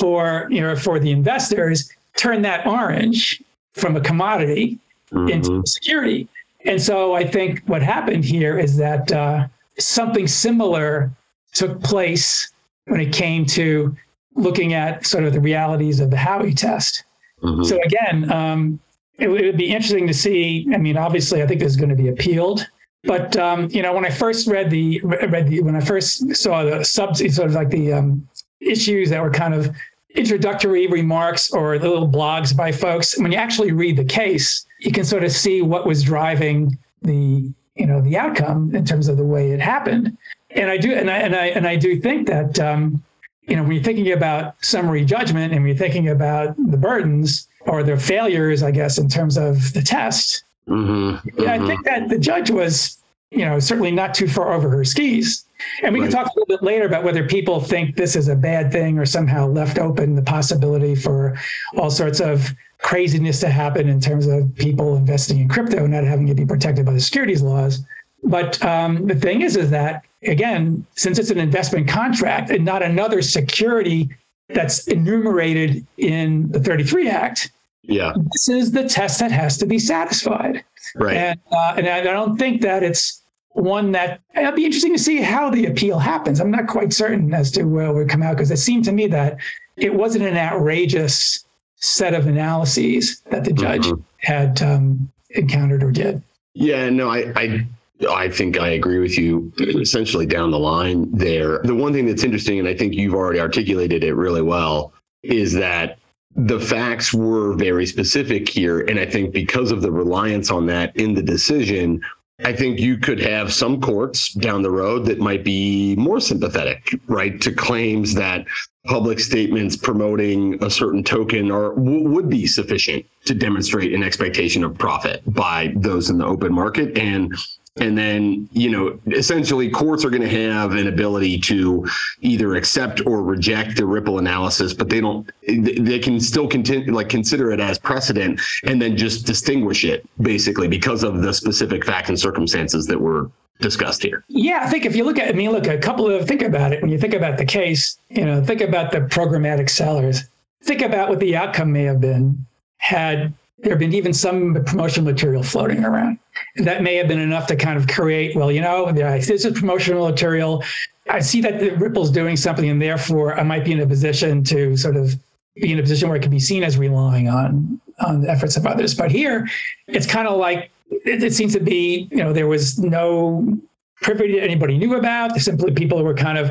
[0.00, 3.42] for you know for the investors, turn that orange
[3.74, 4.78] from a commodity
[5.12, 5.28] mm-hmm.
[5.28, 6.28] into security.
[6.64, 9.46] And so I think what happened here is that uh,
[9.78, 11.10] something similar
[11.54, 12.49] took place
[12.86, 13.96] when it came to
[14.34, 17.04] looking at sort of the realities of the Howey test.
[17.42, 17.64] Mm-hmm.
[17.64, 18.80] So again, um,
[19.18, 20.66] it, it, would be interesting to see.
[20.72, 22.66] I mean, obviously, I think this is going to be appealed.
[23.04, 26.64] But um, you know, when I first read the read the when I first saw
[26.64, 28.28] the sub sort of like the um,
[28.60, 29.74] issues that were kind of
[30.14, 35.04] introductory remarks or little blogs by folks, when you actually read the case, you can
[35.04, 39.24] sort of see what was driving the you know the outcome in terms of the
[39.24, 40.16] way it happened
[40.54, 43.02] and I do, and I and I and I do think that um,
[43.42, 47.82] you know when you're thinking about summary judgment and you're thinking about the burdens or
[47.82, 51.64] the failures, I guess, in terms of the test, mm-hmm, yeah, mm-hmm.
[51.64, 52.98] I think that the judge was
[53.30, 55.44] you know certainly not too far over her skis.
[55.82, 56.10] And we right.
[56.10, 58.98] can talk a little bit later about whether people think this is a bad thing
[58.98, 61.38] or somehow left open the possibility for
[61.76, 66.26] all sorts of craziness to happen in terms of people investing in crypto not having
[66.26, 67.84] to be protected by the securities laws.
[68.24, 72.82] But um, the thing is, is that again, since it's an investment contract and not
[72.82, 74.08] another security
[74.48, 77.50] that's enumerated in the 33 Act,
[77.82, 80.64] yeah, this is the test that has to be satisfied.
[80.94, 81.16] Right.
[81.16, 85.20] And, uh, and I don't think that it's one that it'll be interesting to see
[85.20, 86.40] how the appeal happens.
[86.40, 88.92] I'm not quite certain as to where it would come out because it seemed to
[88.92, 89.38] me that
[89.76, 91.44] it wasn't an outrageous
[91.76, 94.00] set of analyses that the judge mm-hmm.
[94.18, 96.22] had um, encountered or did.
[96.54, 97.66] Yeah, no, I, I
[98.08, 101.60] I think I agree with you essentially down the line there.
[101.62, 104.92] The one thing that's interesting, and I think you've already articulated it really well,
[105.22, 105.98] is that
[106.36, 108.80] the facts were very specific here.
[108.80, 112.00] And I think because of the reliance on that in the decision,
[112.44, 116.98] I think you could have some courts down the road that might be more sympathetic,
[117.06, 118.46] right, to claims that
[118.86, 124.64] public statements promoting a certain token or w- would be sufficient to demonstrate an expectation
[124.64, 126.96] of profit by those in the open market.
[126.96, 127.34] And
[127.78, 131.86] and then you know essentially courts are going to have an ability to
[132.20, 137.08] either accept or reject the ripple analysis but they don't they can still continue like
[137.08, 142.08] consider it as precedent and then just distinguish it basically because of the specific facts
[142.08, 144.24] and circumstances that were discussed here.
[144.28, 146.72] Yeah i think if you look at i mean look a couple of think about
[146.72, 146.82] it.
[146.82, 150.24] When you think about the case you know think about the programmatic sellers.
[150.62, 152.44] Think about what the outcome may have been
[152.78, 153.32] had
[153.62, 156.18] there have been even some promotional material floating around.
[156.56, 160.08] That may have been enough to kind of create, well, you know, this is promotional
[160.08, 160.64] material.
[161.08, 164.76] I see that Ripple's doing something, and therefore I might be in a position to
[164.76, 165.14] sort of
[165.56, 168.56] be in a position where it can be seen as relying on on the efforts
[168.56, 168.94] of others.
[168.94, 169.46] But here,
[169.88, 173.58] it's kind of like it, it seems to be, you know, there was no
[174.02, 175.36] privy that anybody knew about.
[175.36, 176.50] Simply people were kind of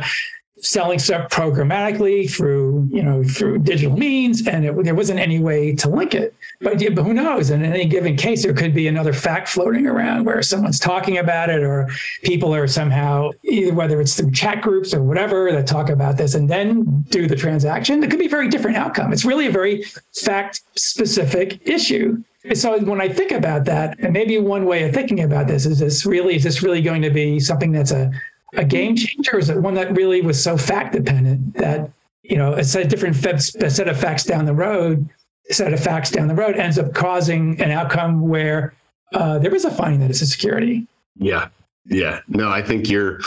[0.62, 5.74] selling stuff programmatically through you know through digital means and it, there wasn't any way
[5.76, 6.34] to link it.
[6.62, 7.49] But, but who knows?
[7.49, 11.49] In any given case there could be another fact floating around where someone's talking about
[11.49, 11.88] it or
[12.24, 16.36] people are somehow either whether it's through chat groups or whatever that talk about this
[16.36, 18.03] and then do the transaction.
[18.03, 19.14] It could be a very different outcome.
[19.14, 19.84] It's really a very
[20.14, 22.22] fact specific issue
[22.53, 25.80] so when I think about that, and maybe one way of thinking about this is
[25.80, 28.12] this really is this really going to be something that's a
[28.54, 29.38] a game changer?
[29.38, 31.89] Is it one that really was so fact dependent that
[32.24, 35.08] you know a set of different a set of facts down the road,
[35.52, 38.74] set of facts down the road ends up causing an outcome where
[39.14, 40.88] uh, there is a finding that it's a security?
[41.16, 41.50] Yeah,
[41.86, 42.20] yeah.
[42.28, 43.20] No, I think you're.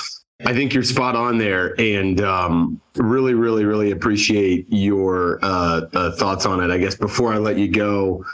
[0.44, 6.16] I think you're spot on there, and um, really, really, really appreciate your uh, uh,
[6.16, 6.72] thoughts on it.
[6.74, 8.24] I guess before I let you go,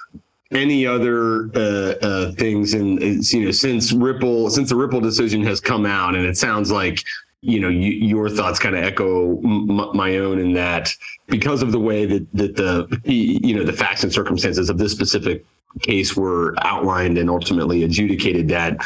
[0.52, 3.00] any other uh, uh, things and
[3.32, 7.04] you know since Ripple since the Ripple decision has come out and it sounds like
[7.42, 10.94] you know you, your thoughts kind of echo m- my own in that
[11.26, 14.90] because of the way that that the you know the facts and circumstances of this
[14.90, 15.44] specific
[15.82, 18.78] case were outlined and ultimately adjudicated that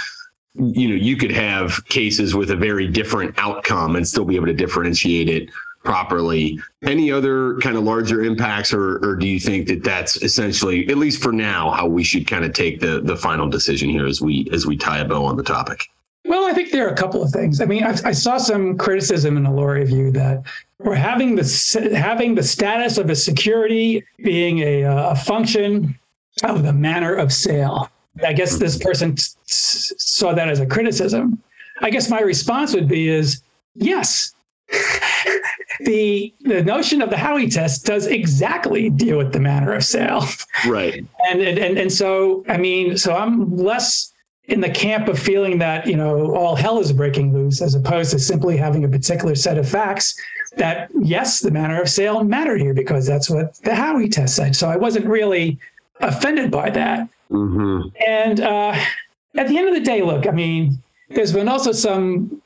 [0.54, 4.46] you know you could have cases with a very different outcome and still be able
[4.46, 5.48] to differentiate it
[5.84, 6.60] properly.
[6.82, 10.96] Any other kind of larger impacts, or, or do you think that that's essentially, at
[10.96, 14.20] least for now, how we should kind of take the the final decision here as
[14.20, 15.88] we as we tie a bow on the topic?
[16.24, 17.60] Well, I think there are a couple of things.
[17.60, 20.44] I mean, I, I saw some criticism in the law review that
[20.78, 25.98] we're having the having the status of a security being a, a function
[26.44, 27.90] of the manner of sale.
[28.24, 28.88] I guess this mm-hmm.
[28.88, 31.42] person t- saw that as a criticism.
[31.80, 33.42] I guess my response would be is
[33.74, 34.34] yes.
[35.84, 40.24] the the notion of the Howey test does exactly deal with the manner of sale.
[40.66, 41.04] Right.
[41.30, 44.12] And and and so I mean, so I'm less
[44.44, 48.10] in the camp of feeling that you know all hell is breaking loose as opposed
[48.10, 50.14] to simply having a particular set of facts
[50.56, 54.54] that yes the manner of sale mattered here because that's what the howey test said
[54.54, 55.58] so i wasn't really
[56.00, 57.88] offended by that Mm-hmm.
[58.06, 58.74] and uh,
[59.38, 60.76] at the end of the day look i mean
[61.08, 62.41] there's been also some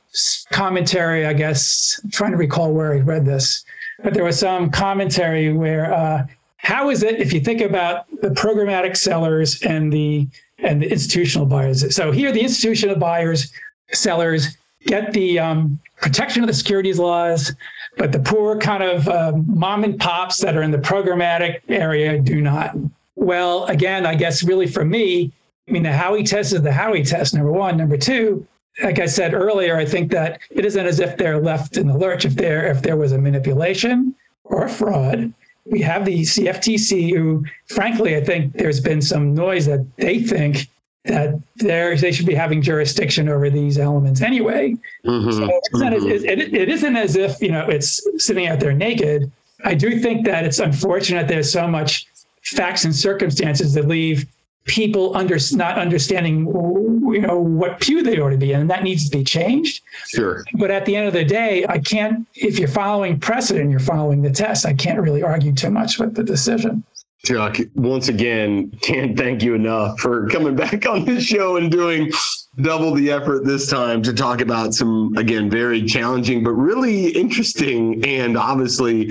[0.52, 3.64] commentary i guess I'm trying to recall where i read this
[4.02, 6.26] but there was some commentary where uh,
[6.58, 11.46] how is it if you think about the programmatic sellers and the and the institutional
[11.46, 11.94] buyers.
[11.94, 13.52] So here, the institutional buyers,
[13.92, 14.56] sellers
[14.86, 17.52] get the um, protection of the securities laws,
[17.96, 22.18] but the poor kind of uh, mom and pops that are in the programmatic area
[22.20, 22.76] do not.
[23.16, 25.32] Well, again, I guess really for me,
[25.68, 27.76] I mean, the Howey test is the Howey test, number one.
[27.76, 28.46] Number two,
[28.82, 31.96] like I said earlier, I think that it isn't as if they're left in the
[31.96, 34.14] lurch if there if there was a manipulation
[34.44, 35.32] or a fraud
[35.68, 40.68] we have the CFTC, who, frankly, I think there's been some noise that they think
[41.06, 44.76] that they should be having jurisdiction over these elements anyway.
[45.04, 45.30] Mm-hmm.
[45.32, 46.08] So it's not, Mhm.
[46.08, 49.28] it, it, it isn't as if you know it's sitting out there naked.
[49.64, 52.06] I do think that it's unfortunate there's so much
[52.44, 54.24] facts and circumstances that leave
[54.66, 58.82] people under not understanding you know what pew they ought to be in, and that
[58.82, 59.82] needs to be changed.
[60.08, 60.44] Sure.
[60.54, 64.22] But at the end of the day, I can't, if you're following precedent, you're following
[64.22, 64.66] the test.
[64.66, 66.84] I can't really argue too much with the decision.
[67.24, 72.12] Chuck, once again, can't thank you enough for coming back on this show and doing
[72.60, 78.04] double the effort this time to talk about some, again, very challenging, but really interesting
[78.04, 79.10] and obviously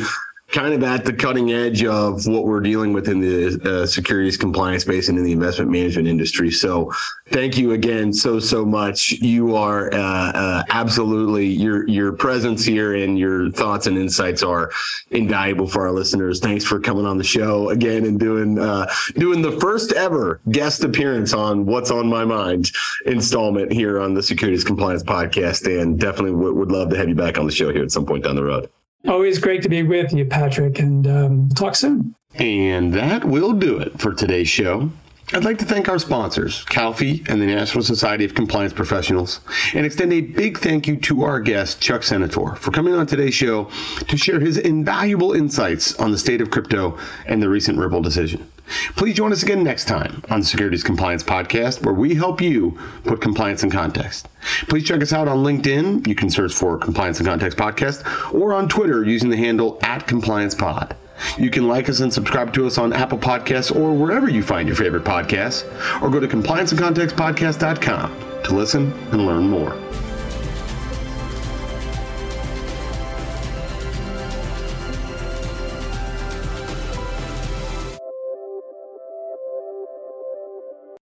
[0.50, 4.38] kind of at the cutting edge of what we're dealing with in the uh, securities
[4.38, 6.52] compliance space and in the investment management industry.
[6.52, 6.92] So,
[7.32, 9.12] thank you again so so much.
[9.12, 14.72] You are uh, uh, absolutely your your presence here and your thoughts and insights are
[15.12, 16.40] invaluable for our listeners.
[16.40, 20.84] Thanks for coming on the show again and doing uh, doing the first ever guest
[20.84, 22.72] appearance on What's on My Mind
[23.06, 25.66] installment here on the Securities Compliance Podcast.
[25.66, 28.06] And definitely would, would love to have you back on the show here at some
[28.06, 28.70] point down the road.
[29.08, 32.16] Always great to be with you, Patrick, and um, talk soon.
[32.36, 34.90] And that will do it for today's show.
[35.34, 39.42] I'd like to thank our sponsors, CalFE and the National Society of Compliance Professionals,
[39.74, 43.34] and extend a big thank you to our guest, Chuck Senatore, for coming on today's
[43.34, 43.70] show
[44.08, 48.48] to share his invaluable insights on the state of crypto and the recent Ripple decision.
[48.96, 52.78] Please join us again next time on the Securities Compliance Podcast, where we help you
[53.04, 54.28] put compliance in context.
[54.68, 56.08] Please check us out on LinkedIn.
[56.08, 60.08] You can search for Compliance in Context Podcast, or on Twitter using the handle at
[60.08, 60.96] CompliancePod.
[61.38, 64.68] You can like us and subscribe to us on Apple Podcasts or wherever you find
[64.68, 65.64] your favorite podcasts,
[66.02, 69.76] or go to complianceincontextpodcast.com to listen and learn more.